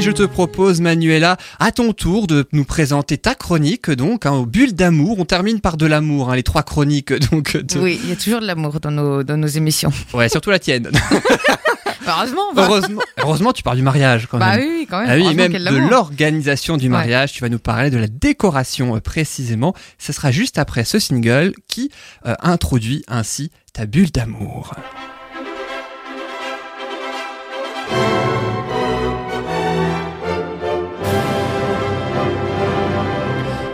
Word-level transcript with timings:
Et 0.00 0.02
je 0.02 0.12
te 0.12 0.22
propose, 0.22 0.80
Manuela, 0.80 1.36
à 1.58 1.72
ton 1.72 1.92
tour 1.92 2.26
de 2.26 2.48
nous 2.52 2.64
présenter 2.64 3.18
ta 3.18 3.34
chronique, 3.34 3.90
donc, 3.90 4.24
hein, 4.24 4.32
au 4.32 4.46
bulle 4.46 4.74
d'amour. 4.74 5.18
On 5.18 5.26
termine 5.26 5.60
par 5.60 5.76
de 5.76 5.84
l'amour, 5.84 6.30
hein, 6.30 6.36
les 6.36 6.42
trois 6.42 6.62
chroniques, 6.62 7.12
donc. 7.30 7.54
de- 7.54 7.78
Oui, 7.78 8.00
il 8.02 8.08
y 8.08 8.12
a 8.12 8.16
toujours 8.16 8.40
de 8.40 8.46
l'amour 8.46 8.80
dans 8.80 8.90
nos, 8.90 9.22
dans 9.22 9.36
nos 9.36 9.46
émissions. 9.46 9.92
Ouais, 10.14 10.30
surtout 10.30 10.48
la 10.48 10.58
tienne. 10.58 10.90
Heureusement, 12.06 12.54
bah, 12.54 12.64
heureusement, 12.66 13.02
heureusement, 13.18 13.52
tu 13.52 13.62
parles 13.62 13.76
du 13.76 13.82
mariage, 13.82 14.26
quand 14.26 14.38
bah 14.38 14.56
même. 14.56 14.60
oui, 14.60 14.76
oui, 14.78 14.86
quand 14.90 15.00
même. 15.00 15.08
Ah 15.10 15.16
oui, 15.16 15.34
même 15.34 15.52
de 15.52 15.90
l'organisation 15.90 16.78
du 16.78 16.88
mariage. 16.88 17.32
Tu 17.34 17.42
vas 17.42 17.50
nous 17.50 17.58
parler 17.58 17.90
de 17.90 17.98
la 17.98 18.06
décoration 18.08 18.96
euh, 18.96 19.00
précisément. 19.00 19.74
Ce 19.98 20.14
sera 20.14 20.32
juste 20.32 20.56
après 20.58 20.84
ce 20.84 20.98
single 20.98 21.52
qui 21.68 21.90
euh, 22.24 22.34
introduit 22.40 23.04
ainsi 23.06 23.50
ta 23.74 23.84
bulle 23.84 24.10
d'amour. 24.10 24.72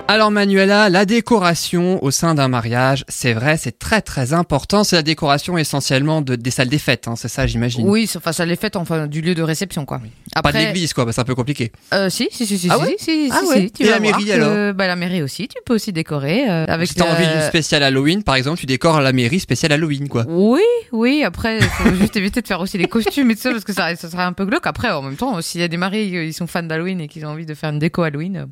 Alors 0.09 0.30
Manuela, 0.30 0.88
la 0.88 1.05
décoration 1.05 2.02
au 2.05 2.12
sein 2.12 2.37
d'un 2.37 2.46
mariage, 2.46 3.05
c'est 3.09 3.33
vrai, 3.33 3.56
c'est 3.56 3.77
très 3.77 4.01
très 4.01 4.32
important. 4.34 4.84
C'est 4.84 4.95
la 4.95 5.02
décoration 5.02 5.59
essentiellement 5.59 6.20
de, 6.23 6.37
des 6.37 6.52
salles 6.52 6.69
des 6.69 6.79
fêtes, 6.79 7.09
hein, 7.09 7.15
c'est 7.16 7.27
ça 7.27 7.46
j'imagine. 7.48 7.88
Oui, 7.88 8.06
c'est- 8.06 8.19
enfin, 8.19 8.30
ça 8.32 8.46
les 8.46 8.55
fait 8.55 8.77
enfin 8.77 9.09
du 9.09 9.20
lieu 9.20 9.34
de 9.34 9.42
réception, 9.42 9.84
quoi. 9.84 10.01
Pas 10.43 10.53
de 10.53 10.59
l'église 10.59 10.93
quoi, 10.93 11.05
bah, 11.05 11.13
c'est 11.13 11.21
un 11.21 11.25
peu 11.25 11.35
compliqué. 11.35 11.73
Euh, 11.95 12.11
si, 12.11 12.29
si, 12.31 12.47
si, 12.47 12.59
si, 12.59 12.69
Ah 12.71 12.77
si, 12.77 12.83
ouais 12.83 12.97
si, 12.99 13.29
Ah 13.33 13.41
si, 13.43 13.47
ouais. 13.49 13.61
si, 13.67 13.71
tu 13.73 13.83
Et 13.85 13.89
la 13.91 14.01
mairie, 14.01 14.25
que- 14.25 14.31
alors 14.33 14.75
bah, 14.75 14.87
La 14.87 14.97
mairie 14.97 15.23
aussi, 15.23 15.49
tu 15.49 15.57
peux 15.65 15.75
aussi 15.75 15.93
décorer 15.93 16.49
euh, 16.49 16.65
avec. 16.69 16.89
si 16.89 16.95
t'as 16.95 17.07
la- 17.07 17.13
envie 17.15 17.27
d'une 17.27 17.43
spéciale 17.43 17.83
Halloween 17.83 18.23
par 18.23 18.35
exemple, 18.37 18.59
tu 18.61 18.67
décores 18.67 19.01
la 19.01 19.13
mairie 19.13 19.41
spéciale 19.41 19.73
Halloween 19.73 20.09
quoi. 20.09 20.25
Oui, 20.29 20.61
oui. 20.93 21.23
Après, 21.25 21.59
il 21.59 21.65
faut 21.65 21.95
juste 22.01 22.17
éviter 22.17 22.43
de 22.43 22.47
faire 22.47 22.61
aussi 22.61 22.79
les 22.79 22.87
costumes 22.89 23.30
et 23.30 23.35
tout 23.37 23.43
ça 23.43 23.51
parce 23.53 23.65
que 23.65 23.73
ça, 23.73 23.95
ça 23.97 24.11
serait 24.11 24.23
un 24.23 24.33
peu 24.33 24.45
glauque. 24.45 24.67
Après, 24.67 24.91
en 24.91 25.03
même 25.03 25.17
temps, 25.17 25.41
s'il 25.43 25.61
y 25.61 25.65
a 25.65 25.69
des 25.69 25.77
maris 25.77 26.17
euh, 26.17 26.25
ils 26.25 26.35
sont 26.35 26.47
fans 26.47 26.63
d'Halloween 26.63 27.01
et 27.01 27.09
qu'ils 27.09 27.25
ont 27.27 27.30
envie 27.30 27.47
de 27.47 27.55
faire 27.55 27.71
une 27.71 27.79
déco 27.79 28.03
Halloween, 28.03 28.37
euh, 28.37 28.45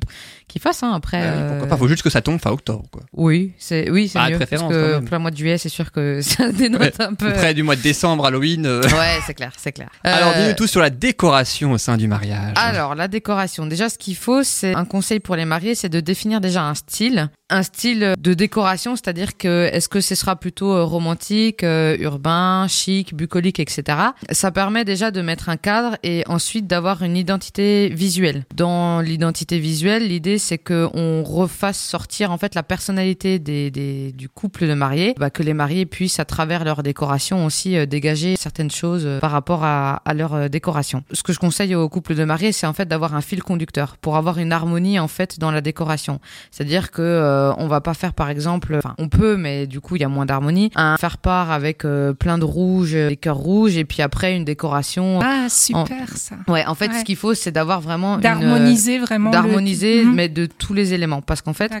qu'ils 0.47 0.61
fassent. 0.61 0.83
Hein, 0.83 0.91
après. 0.95 1.21
Euh, 1.23 1.49
pourquoi 1.49 1.67
pas, 1.67 1.77
faut 1.77 1.87
juste 1.87 2.01
que 2.03 2.09
ça 2.09 2.21
tombe 2.21 2.39
fin 2.39 2.51
octobre 2.51 2.83
quoi. 2.91 3.01
Oui, 3.13 3.53
c'est 3.57 3.89
oui, 3.89 4.07
c'est 4.07 4.19
mieux. 4.29 4.35
préférence, 4.37 4.71
parce 4.73 4.99
que 5.01 5.05
plein 5.05 5.19
mois 5.19 5.31
de 5.31 5.37
juillet, 5.37 5.57
c'est 5.57 5.69
sûr 5.69 5.91
que 5.91 6.21
ça 6.21 6.51
dénote 6.51 6.81
Ouais, 6.81 6.91
un 6.99 7.13
peu. 7.13 7.31
Près 7.33 7.53
du 7.53 7.63
mois 7.63 7.75
de 7.75 7.81
décembre, 7.81 8.25
Halloween. 8.25 8.65
euh. 8.65 8.81
Ouais, 8.83 9.19
c'est 9.25 9.33
clair, 9.33 9.51
c'est 9.57 9.71
clair. 9.71 9.89
Alors 10.03 10.33
Euh, 10.35 10.41
dis-nous 10.43 10.55
tout 10.55 10.67
sur 10.67 10.81
la 10.81 10.89
décoration 10.89 11.73
au 11.75 11.77
sein 11.77 11.97
du 11.97 12.07
mariage. 12.07 12.53
Alors, 12.55 12.95
la 12.95 13.07
décoration. 13.07 13.65
Déjà, 13.65 13.89
ce 13.89 13.97
qu'il 13.97 14.15
faut, 14.15 14.43
c'est 14.43 14.73
un 14.73 14.85
conseil 14.85 15.19
pour 15.19 15.35
les 15.35 15.45
mariés, 15.45 15.75
c'est 15.75 15.89
de 15.89 15.99
définir 15.99 16.41
déjà 16.41 16.63
un 16.63 16.73
style. 16.73 17.29
Un 17.49 17.61
style 17.61 18.15
de 18.17 18.33
décoration, 18.33 18.95
c'est-à-dire 18.95 19.37
que 19.37 19.69
est-ce 19.71 19.87
que 19.87 20.01
ce 20.01 20.15
sera 20.15 20.35
plutôt 20.35 20.73
euh, 20.73 20.83
romantique, 20.83 21.63
euh, 21.63 21.95
urbain, 21.99 22.65
chic, 22.67 23.13
bucolique, 23.13 23.59
etc. 23.59 23.99
Ça 24.31 24.49
permet 24.51 24.83
déjà 24.83 25.11
de 25.11 25.21
mettre 25.21 25.49
un 25.49 25.57
cadre 25.57 25.97
et 26.01 26.23
ensuite 26.27 26.65
d'avoir 26.65 27.03
une 27.03 27.15
identité 27.15 27.89
visuelle. 27.89 28.45
Dans 28.55 28.99
l'identité 29.01 29.59
visuelle, 29.59 30.07
l'idée 30.07 30.39
c'est 30.39 30.57
que 30.57 30.89
on 30.95 31.23
refasse 31.23 31.79
sortir 31.79 32.31
en 32.31 32.39
fait 32.39 32.55
la 32.55 32.63
personnalité 32.63 33.37
des, 33.37 34.11
du 34.11 34.27
couple 34.27 34.67
de 34.67 34.73
mariés, 34.73 35.13
bah, 35.19 35.29
que 35.29 35.43
les 35.43 35.53
mariés 35.53 35.85
puissent 35.85 36.19
à 36.19 36.25
travers 36.25 36.63
leur 36.63 36.81
décoration 36.81 37.45
aussi 37.45 37.77
euh, 37.77 37.85
dégager 37.85 38.35
certaines 38.37 38.71
choses 38.71 39.07
par 39.21 39.31
rapport 39.31 39.63
à, 39.63 40.01
leur 40.15 40.49
décoration. 40.49 41.03
Ce 41.11 41.23
que 41.23 41.33
je 41.33 41.39
conseille 41.39 41.64
aux 41.73 41.89
couples 41.89 42.13
de 42.13 42.23
mariés, 42.23 42.51
c'est 42.51 42.67
en 42.67 42.73
fait 42.73 42.85
d'avoir 42.87 43.15
un 43.15 43.21
fil 43.21 43.41
conducteur 43.41 43.97
pour 43.97 44.17
avoir 44.17 44.37
une 44.37 44.51
harmonie 44.51 44.99
en 44.99 45.07
fait 45.07 45.39
dans 45.39 45.49
la 45.49 45.61
décoration. 45.61 46.19
C'est-à-dire 46.51 46.91
que 46.91 47.01
euh, 47.01 47.53
on 47.57 47.67
va 47.67 47.81
pas 47.81 47.93
faire 47.95 48.13
par 48.13 48.29
exemple, 48.29 48.75
enfin 48.75 48.93
on 48.99 49.09
peut, 49.09 49.37
mais 49.37 49.65
du 49.65 49.79
coup 49.81 49.95
il 49.95 50.01
y 50.01 50.05
a 50.05 50.09
moins 50.09 50.25
d'harmonie, 50.27 50.69
un 50.75 50.97
faire 50.97 51.17
part 51.17 51.49
avec 51.51 51.85
euh, 51.85 52.13
plein 52.13 52.37
de 52.37 52.43
rouge, 52.45 52.91
des 52.91 53.15
cœurs 53.17 53.37
rouges 53.37 53.77
et 53.77 53.85
puis 53.85 54.01
après 54.03 54.35
une 54.35 54.45
décoration. 54.45 55.19
Ah, 55.23 55.47
super 55.49 56.15
ça. 56.17 56.35
Ouais, 56.47 56.65
en 56.67 56.75
fait 56.75 56.89
Ouais. 56.89 56.99
ce 56.99 57.03
qu'il 57.05 57.15
faut 57.15 57.33
c'est 57.33 57.51
d'avoir 57.51 57.81
vraiment 57.81 58.15
euh, 58.15 58.17
D'harmoniser 58.17 58.99
vraiment. 58.99 59.31
d'harmoniser 59.31 60.03
Mhm. 60.03 60.13
mais 60.13 60.29
de 60.29 60.45
tous 60.45 60.73
les 60.73 60.93
éléments 60.93 61.21
parce 61.21 61.41
qu'en 61.41 61.53
fait 61.53 61.71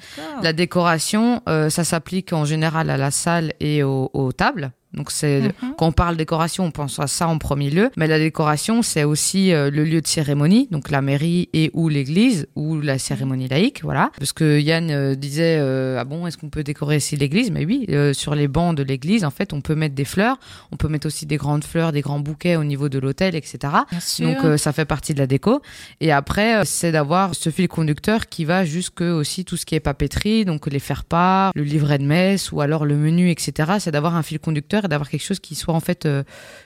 la 0.41 0.53
décoration, 0.53 1.41
euh, 1.49 1.69
ça 1.69 1.83
s'applique 1.83 2.31
en 2.33 2.45
général 2.45 2.89
à 2.89 2.97
la 2.97 3.11
salle 3.11 3.53
et 3.59 3.83
aux, 3.83 4.09
aux 4.13 4.31
tables. 4.31 4.71
Donc 4.95 5.11
c'est 5.11 5.41
Mhm. 5.41 5.51
quand 5.77 5.87
on 5.87 5.91
parle 5.91 6.15
décoration, 6.17 6.65
on 6.65 6.71
pense 6.71 6.99
à 6.99 7.07
ça 7.07 7.27
en 7.27 7.37
premier 7.37 7.69
lieu. 7.69 7.89
Mais 7.97 8.07
la 8.07 8.17
décoration, 8.19 8.81
c'est 8.81 9.03
aussi 9.03 9.51
euh, 9.53 9.69
le 9.69 9.83
lieu 9.83 10.01
de 10.01 10.07
cérémonie, 10.07 10.67
donc 10.71 10.89
la 10.89 11.01
mairie 11.01 11.49
et 11.53 11.69
ou 11.73 11.89
l'église 11.89 12.47
ou 12.55 12.79
la 12.79 12.97
cérémonie 12.97 13.47
laïque, 13.47 13.81
voilà. 13.83 14.11
Parce 14.17 14.33
que 14.33 14.59
Yann 14.59 14.89
euh, 14.91 15.15
disait 15.15 15.57
euh, 15.59 15.97
ah 15.99 16.03
bon, 16.05 16.25
est-ce 16.27 16.37
qu'on 16.37 16.49
peut 16.49 16.63
décorer 16.63 16.97
aussi 16.97 17.15
l'église? 17.17 17.51
Mais 17.51 17.65
oui, 17.65 17.85
euh, 17.89 18.13
sur 18.13 18.35
les 18.35 18.47
bancs 18.47 18.75
de 18.75 18.83
l'église, 18.83 19.25
en 19.25 19.31
fait, 19.31 19.53
on 19.53 19.61
peut 19.61 19.75
mettre 19.75 19.95
des 19.95 20.05
fleurs, 20.05 20.37
on 20.71 20.77
peut 20.77 20.87
mettre 20.87 21.07
aussi 21.07 21.25
des 21.25 21.37
grandes 21.37 21.63
fleurs, 21.63 21.91
des 21.91 22.01
grands 22.01 22.19
bouquets 22.19 22.55
au 22.55 22.63
niveau 22.63 22.89
de 22.89 22.99
l'hôtel, 22.99 23.35
etc. 23.35 23.57
Bien 23.91 23.99
sûr. 23.99 24.27
Donc 24.27 24.43
euh, 24.45 24.57
ça 24.57 24.71
fait 24.73 24.85
partie 24.85 25.13
de 25.13 25.19
la 25.19 25.27
déco. 25.27 25.61
Et 26.01 26.11
après, 26.11 26.63
c'est 26.65 26.91
d'avoir 26.91 27.35
ce 27.35 27.49
fil 27.49 27.67
conducteur 27.67 28.27
qui 28.29 28.45
va 28.45 28.65
jusque 28.65 29.01
aussi 29.01 29.45
tout 29.45 29.57
ce 29.57 29.65
qui 29.65 29.75
est 29.75 29.79
papeterie, 29.79 30.45
donc 30.45 30.67
les 30.67 30.79
faire-part, 30.79 31.51
le 31.55 31.63
livret 31.63 31.97
de 31.97 32.05
messe 32.05 32.51
ou 32.51 32.61
alors 32.61 32.85
le 32.85 32.95
menu, 32.95 33.29
etc. 33.29 33.73
C'est 33.79 33.91
d'avoir 33.91 34.15
un 34.15 34.23
fil 34.23 34.39
conducteur 34.39 34.84
d'avoir 34.87 35.09
quelque 35.09 35.23
chose 35.23 35.39
qui 35.39 35.55
soit 35.55 35.73
en 35.73 35.79
fait, 35.79 36.05
euh, 36.05 36.23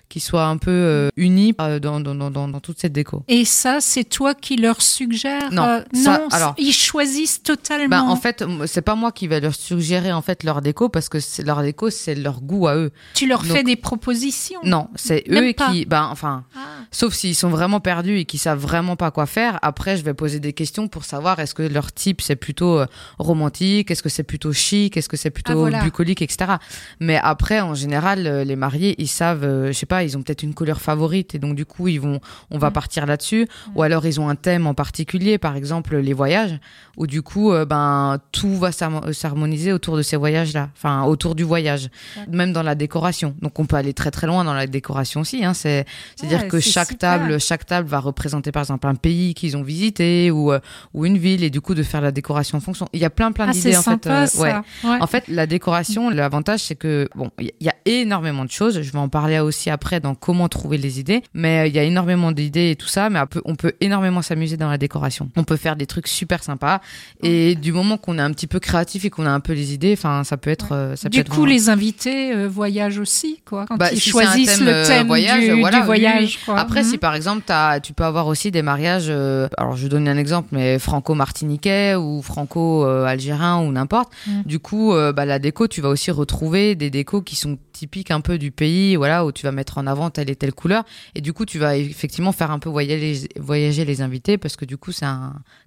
qui 0.10 0.20
soit 0.20 0.46
un 0.46 0.58
peu 0.58 0.72
euh, 0.72 1.10
uni 1.18 1.54
euh, 1.62 1.80
dans, 1.80 2.00
dans, 2.00 2.16
dans, 2.16 2.32
dans, 2.48 2.60
toute 2.60 2.80
cette 2.80 2.94
déco. 2.94 3.24
Et 3.28 3.46
ça, 3.46 3.78
c'est 3.80 4.04
toi 4.04 4.34
qui 4.34 4.58
leur 4.58 4.82
suggère 4.82 5.52
Non, 5.52 5.64
euh, 5.64 5.82
ça, 5.94 6.18
non, 6.18 6.28
alors- 6.32 6.56
ils 6.58 6.74
choisissent 6.74 7.44
totalement. 7.44 7.88
Bah, 7.90 8.04
en 8.04 8.16
fait, 8.16 8.44
c'est 8.66 8.82
pas 8.82 8.96
moi 8.96 9.12
qui 9.12 9.28
vais 9.28 9.40
leur 9.40 9.54
suggérer 9.54 10.12
en 10.12 10.22
fait 10.24 10.44
leur 10.44 10.62
déco 10.62 10.90
parce 10.90 11.10
que 11.10 11.20
leur 11.44 11.62
déco, 11.62 11.90
c'est 11.92 12.16
leur 12.16 12.42
goût 12.42 12.68
à 12.68 12.76
eux. 12.76 12.92
tu 13.14 13.28
leur 13.28 13.44
donc- 13.44 13.52
fais 13.56 13.64
des 13.64 13.76
propositions. 13.76 14.60
Non, 14.64 14.90
c'est 14.96 15.24
eux 15.30 15.54
pas. 15.54 15.72
qui, 15.72 15.86
ben 15.86 16.08
enfin, 16.12 16.44
Ah. 16.56 16.60
Sauf 16.92 17.14
s'ils 17.14 17.36
sont 17.36 17.50
vraiment 17.50 17.80
perdus 17.80 18.18
et 18.18 18.26
qu'ils 18.26 18.40
savent 18.40 18.58
vraiment 18.60 18.96
pas 18.96 19.12
quoi 19.12 19.28
faire. 19.28 19.60
Après, 19.62 19.96
je 19.96 20.04
vais 20.04 20.16
poser 20.16 20.40
des 20.40 20.54
questions 20.54 20.88
pour 20.88 21.06
savoir 21.06 21.40
est-ce 21.40 21.54
que 21.54 21.62
leur 21.62 21.92
type 21.92 22.20
c'est 22.22 22.36
plutôt 22.36 22.82
romantique, 23.20 23.92
est-ce 23.92 24.02
que 24.02 24.10
c'est 24.10 24.24
plutôt 24.24 24.54
chic, 24.54 24.98
est-ce 24.98 25.08
que 25.10 25.18
c'est 25.18 25.30
plutôt 25.30 25.52
Ah, 25.54 25.56
voilà. 25.56 25.84
bucolique, 25.84 26.22
etc. 26.24 26.54
Mais 27.00 27.18
après, 27.22 27.60
en 27.62 27.76
général, 27.76 28.24
les 28.44 28.56
mariés, 28.56 28.96
ils 28.98 29.08
savent, 29.08 29.68
je 29.68 29.72
sais 29.72 29.86
pas, 29.86 29.99
ils 30.04 30.18
ont 30.18 30.22
peut-être 30.24 30.44
une 30.44 30.54
couleur 30.54 30.82
favorite 30.82 31.36
et 31.36 31.40
donc 31.40 31.56
du 31.56 31.66
coup, 31.66 31.88
ils 31.88 32.00
vont, 32.00 32.20
on 32.52 32.58
va 32.58 32.70
Mm. 32.70 32.74
partir 32.74 33.06
là-dessus. 33.06 33.48
Ou 33.76 33.82
alors 33.84 34.06
ils 34.06 34.20
ont 34.20 34.30
un 34.30 34.36
thème 34.36 34.68
en 34.68 34.74
particulier, 34.74 35.38
par 35.38 35.56
exemple 35.56 35.98
les 35.98 36.14
voyages, 36.14 36.58
où 36.98 37.08
du 37.08 37.22
coup, 37.22 37.52
euh, 37.52 37.66
ben 37.66 38.20
tout 38.32 38.56
va 38.58 38.70
euh, 38.70 39.14
s'harmoniser 39.14 39.74
autour 39.74 39.98
de 39.98 40.02
ces 40.02 40.18
voyages-là, 40.18 40.70
enfin 40.76 41.04
autour 41.04 41.36
du 41.36 41.44
voyage, 41.44 41.90
même 42.30 42.54
dans 42.54 42.64
la 42.64 42.76
décoration. 42.76 43.36
Donc 43.42 43.60
on 43.60 43.66
peut 43.66 43.76
aller 43.76 43.94
très 43.94 44.12
très 44.12 44.28
loin 44.28 44.44
dans 44.44 44.54
la 44.54 44.68
décoration 44.68 45.22
aussi. 45.22 45.44
Hein. 45.44 45.54
C'est 45.54 45.86
c'est-à-dire 46.16 46.42
Ouais, 46.42 46.48
que 46.48 46.60
chaque 46.60 46.90
super. 46.90 47.20
table, 47.20 47.40
chaque 47.40 47.66
table 47.66 47.88
va 47.88 48.00
représenter 48.00 48.52
par 48.52 48.62
exemple 48.64 48.88
un 48.88 48.96
pays 48.96 49.34
qu'ils 49.34 49.58
ont 49.58 49.64
visité 49.64 50.30
ou 50.32 50.52
euh, 50.52 50.60
ou 50.94 51.06
une 51.06 51.18
ville 51.18 51.44
et 51.44 51.50
du 51.50 51.62
coup 51.62 51.74
de 51.76 51.84
faire 51.84 52.02
la 52.02 52.12
décoration 52.12 52.58
en 52.58 52.62
fonction. 52.62 52.88
Il 52.94 53.00
y 53.00 53.06
a 53.06 53.10
plein 53.10 53.32
plein 53.32 53.48
Ah, 53.50 53.52
d'idées 53.52 53.76
en 53.78 53.82
fait. 53.82 54.08
euh, 54.08 54.28
ouais. 54.38 54.54
Ouais. 54.84 54.98
En 55.02 55.08
fait, 55.08 55.28
la 55.28 55.48
décoration, 55.48 56.10
l'avantage, 56.10 56.60
c'est 56.62 56.76
que 56.76 57.10
bon, 57.16 57.32
il 57.40 57.52
y 57.62 57.70
a 57.70 57.76
énormément 57.86 58.46
de 58.46 58.52
choses. 58.52 58.82
Je 58.82 58.92
vais 58.92 59.00
en 59.00 59.10
parler 59.10 59.40
aussi 59.40 59.70
après 59.70 59.89
dans 60.00 60.14
comment 60.14 60.48
trouver 60.48 60.78
les 60.78 61.00
idées. 61.00 61.24
Mais 61.34 61.62
euh, 61.62 61.68
il 61.68 61.74
y 61.76 61.80
a 61.80 61.84
énormément 61.84 62.32
d'idées 62.32 62.70
et 62.72 62.76
tout 62.76 62.88
ça. 62.88 63.10
Mais 63.10 63.20
on 63.20 63.26
peut, 63.28 63.42
on 63.46 63.56
peut 63.56 63.74
énormément 63.82 64.22
s'amuser 64.22 64.56
dans 64.58 64.70
la 64.70 64.78
décoration. 64.78 65.30
On 65.36 65.44
peut 65.44 65.58
faire 65.58 65.76
des 65.76 65.88
trucs 65.88 66.08
super 66.08 66.44
sympas. 66.44 66.82
Et 67.24 67.56
du 67.56 67.72
moment 67.74 67.98
qu'on 67.98 68.20
est 68.20 68.22
un 68.22 68.32
petit 68.32 68.46
peu 68.48 68.60
créatif 68.60 69.06
et 69.06 69.10
qu'on 69.10 69.26
a 69.26 69.32
un 69.32 69.40
peu 69.40 69.54
les 69.54 69.74
idées, 69.74 69.94
enfin, 69.98 70.24
ça 70.24 70.38
peut 70.38 70.52
être, 70.52 70.74
euh, 70.74 70.96
ça 70.96 71.10
peut 71.10 71.14
Du 71.14 71.20
être 71.22 71.30
coup, 71.30 71.38
vraiment- 71.42 71.48
les 71.54 71.70
invités 71.70 72.34
euh, 72.36 72.48
voyagent 72.48 73.00
aussi, 73.00 73.42
quoi. 73.46 73.66
Quand 73.68 73.78
Bah, 73.78 73.90
ils 73.92 74.00
si 74.00 74.10
choisissent 74.12 74.58
thème, 74.60 74.68
le 74.68 74.86
thème 74.86 75.08
voyage, 75.08 75.44
du, 75.46 75.60
voilà, 75.60 75.78
du 75.78 75.82
oui, 75.82 75.86
voyage. 75.88 76.24
oui. 76.24 76.40
quoi. 76.46 76.60
Après, 76.60 76.82
Mhm. 76.84 76.90
si 76.90 76.98
par 77.00 77.16
exemple, 77.16 77.44
tu 77.82 77.94
peux 77.94 78.04
avoir 78.04 78.28
aussi 78.28 78.52
des 78.52 78.62
mariages, 78.62 79.08
euh, 79.10 79.48
alors 79.58 79.76
je 79.76 79.88
donne 79.88 80.08
un 80.08 80.18
exemple, 80.18 80.50
mais 80.52 80.78
franco-martiniquais 80.80 81.96
ou 81.96 82.22
franco-algérien 82.22 83.60
ou 83.60 83.72
n'importe. 83.72 84.12
Mm. 84.28 84.42
Du 84.46 84.60
coup, 84.60 84.94
bah, 85.16 85.26
la 85.26 85.40
déco, 85.40 85.68
tu 85.68 85.82
vas 85.82 85.90
aussi 85.90 86.12
retrouver 86.12 86.76
des 86.76 86.90
décos 86.90 87.22
qui 87.22 87.36
sont 87.36 87.58
typiques 87.74 88.12
un 88.12 88.22
peu 88.22 88.38
du 88.38 88.52
pays, 88.52 88.96
voilà, 88.98 89.26
où 89.26 89.32
tu 89.32 89.44
vas 89.46 89.52
mettre 89.52 89.78
en 89.80 89.88
avant 89.88 90.10
telle 90.10 90.30
et 90.30 90.36
telle 90.36 90.54
couleur. 90.54 90.84
Et 91.16 91.22
du 91.22 91.34
coup, 91.34 91.46
tu 91.46 91.58
vas 91.60 91.76
effectivement 91.78 92.32
faire 92.32 92.52
un 92.52 92.60
peu 92.60 92.70
voyager, 92.70 93.28
voyager 93.40 93.86
les 93.86 94.02
invités 94.02 94.38
parce 94.38 94.56
que 94.56 94.66
du 94.66 94.78
coup, 94.78 94.92
c'est 94.92 95.06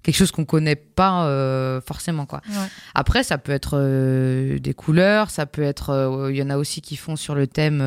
quelque 0.03 0.15
chose 0.15 0.31
qu'on 0.31 0.45
connaît 0.45 0.75
pas 0.75 1.25
euh, 1.25 1.81
forcément, 1.85 2.25
quoi. 2.25 2.41
Ouais. 2.49 2.55
Après, 2.95 3.23
ça 3.23 3.37
peut 3.37 3.51
être 3.51 3.71
euh, 3.77 4.59
des 4.59 4.73
couleurs, 4.73 5.29
ça 5.29 5.45
peut 5.45 5.63
être. 5.63 5.89
euh, 5.89 6.31
Il 6.31 6.37
y 6.37 6.43
en 6.43 6.49
a 6.49 6.57
aussi 6.57 6.81
qui 6.81 6.95
font 6.95 7.15
sur 7.15 7.35
le 7.35 7.47
thème 7.47 7.81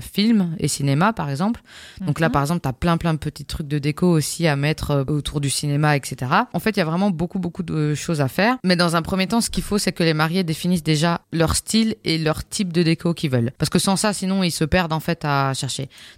film 0.00 0.54
et 0.58 0.68
cinéma, 0.68 1.12
par 1.12 1.30
exemple. 1.30 1.62
Donc 2.00 2.20
là, 2.20 2.28
Mhm. 2.28 2.32
par 2.32 2.42
exemple, 2.42 2.60
tu 2.62 2.68
as 2.68 2.72
plein, 2.72 2.96
plein 2.96 3.14
de 3.14 3.18
petits 3.18 3.44
trucs 3.44 3.68
de 3.68 3.78
déco 3.78 4.08
aussi 4.08 4.46
à 4.46 4.56
mettre 4.56 5.04
autour 5.08 5.40
du 5.40 5.50
cinéma, 5.50 5.96
etc. 5.96 6.30
En 6.52 6.58
fait, 6.60 6.70
il 6.70 6.78
y 6.78 6.82
a 6.82 6.84
vraiment 6.84 7.10
beaucoup, 7.10 7.38
beaucoup 7.38 7.62
de 7.62 7.94
choses 7.94 8.20
à 8.20 8.28
faire. 8.28 8.56
Mais 8.64 8.76
dans 8.76 8.96
un 8.96 9.02
premier 9.02 9.26
temps, 9.26 9.40
ce 9.40 9.50
qu'il 9.50 9.62
faut, 9.62 9.78
c'est 9.78 9.92
que 9.92 10.02
les 10.02 10.14
mariés 10.14 10.44
définissent 10.44 10.82
déjà 10.82 11.20
leur 11.32 11.56
style 11.56 11.96
et 12.04 12.18
leur 12.18 12.46
type 12.48 12.72
de 12.72 12.82
déco 12.82 13.14
qu'ils 13.14 13.30
veulent. 13.30 13.52
Parce 13.58 13.70
que 13.70 13.78
sans 13.78 13.96
ça, 13.96 14.12
sinon, 14.12 14.42
ils 14.42 14.50
se 14.50 14.64
perdent 14.64 14.92
en 14.92 15.00
fait 15.00 15.20
à 15.24 15.54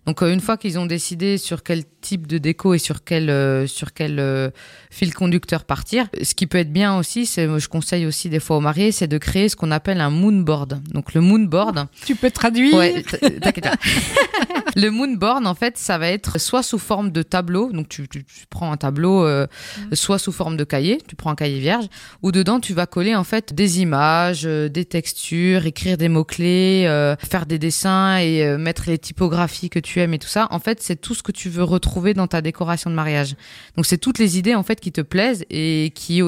Donc, 0.07 0.23
euh, 0.23 0.33
une 0.33 0.41
fois 0.41 0.57
qu'ils 0.57 0.79
ont 0.79 0.87
décidé 0.87 1.39
sur 1.39 1.63
quel 1.63 1.85
type 2.01 2.27
de 2.27 2.39
déco 2.39 2.75
et 2.75 2.79
sur 2.79 3.05
quel, 3.05 3.31
euh, 3.31 3.67
sur 3.67 3.93
quel 3.93 4.19
euh, 4.19 4.51
fil 4.91 5.15
conducteur 5.15 5.65
partir, 5.65 6.07
ce 6.23 6.35
qui 6.35 6.47
peut 6.47 6.59
être 6.59 6.73
bien 6.73 6.97
aussi, 6.97 7.27
c'est, 7.27 7.47
je 7.59 7.69
conseille 7.69 8.07
aussi 8.07 8.29
des 8.29 8.41
fois 8.41 8.57
aux 8.57 8.61
mariés, 8.61 8.93
c'est 8.93 9.09
de 9.09 9.19
créer 9.19 9.49
ce 9.49 9.57
qu'on 9.57 9.71
appelle 9.71 10.01
un 10.01 10.11
moon 10.11 10.41
board. 10.41 10.81
Donc, 10.93 11.15
le 11.15 11.21
moon 11.21 11.41
board, 11.41 11.87
Tu 12.05 12.15
peux 12.15 12.31
traduire? 12.31 12.75
Ouais, 12.75 13.03
t'inquiète. 13.03 13.69
le 14.77 14.91
moonboard, 14.91 15.47
en 15.47 15.55
fait, 15.55 15.77
ça 15.79 15.99
va 15.99 16.09
être 16.09 16.41
soit 16.41 16.63
sous 16.63 16.79
forme 16.79 17.11
de 17.11 17.23
tableau, 17.23 17.71
donc 17.73 17.89
tu, 17.89 18.09
tu- 18.09 18.25
tu 18.25 18.47
prends 18.49 18.73
un 18.73 18.77
tableau, 18.77 19.25
euh, 19.25 19.47
soit 19.93 20.19
sous 20.19 20.33
forme 20.33 20.57
de 20.57 20.65
cahier, 20.65 20.99
tu 21.07 21.15
prends 21.17 21.31
un 21.31 21.35
cahier 21.35 21.59
vierge, 21.59 21.87
où 22.23 22.33
dedans 22.33 22.61
tu 22.61 22.73
vas 22.75 22.87
coller 22.87 23.15
en 23.15 23.25
fait 23.25 23.53
des 23.55 23.81
images, 23.81 24.43
euh, 24.47 24.69
des 24.69 24.85
textures, 24.85 25.67
écrire 25.67 25.97
des 25.97 26.09
mots-clés, 26.09 26.85
euh, 26.87 27.17
faire 27.17 27.47
des 27.47 27.59
dessins 27.59 28.17
et 28.19 28.43
euh, 28.45 28.59
mettre 28.59 28.85
les 28.87 28.99
typographies 28.99 29.71
que 29.71 29.79
tu 29.79 30.01
aimes 30.01 30.15
et 30.15 30.19
tout 30.19 30.29
ça. 30.29 30.49
En 30.51 30.59
fait, 30.59 30.81
c'est 30.83 30.97
tout 30.97 31.15
ce 31.15 31.23
que 31.23 31.33
tu 31.33 31.49
veux 31.49 31.65
retrouver 31.65 32.15
dans 32.15 32.27
ta 32.27 32.41
décoration 32.41 32.89
de 32.91 32.95
mariage. 32.95 33.35
Donc 33.77 33.87
c'est 33.87 33.99
toutes 33.99 34.19
les 34.19 34.39
idées 34.39 34.55
en 34.55 34.63
fait 34.63 34.81
qui 34.81 34.93
te 34.93 35.01
plaisent 35.01 35.45
et 35.51 35.93
qui 35.95 36.23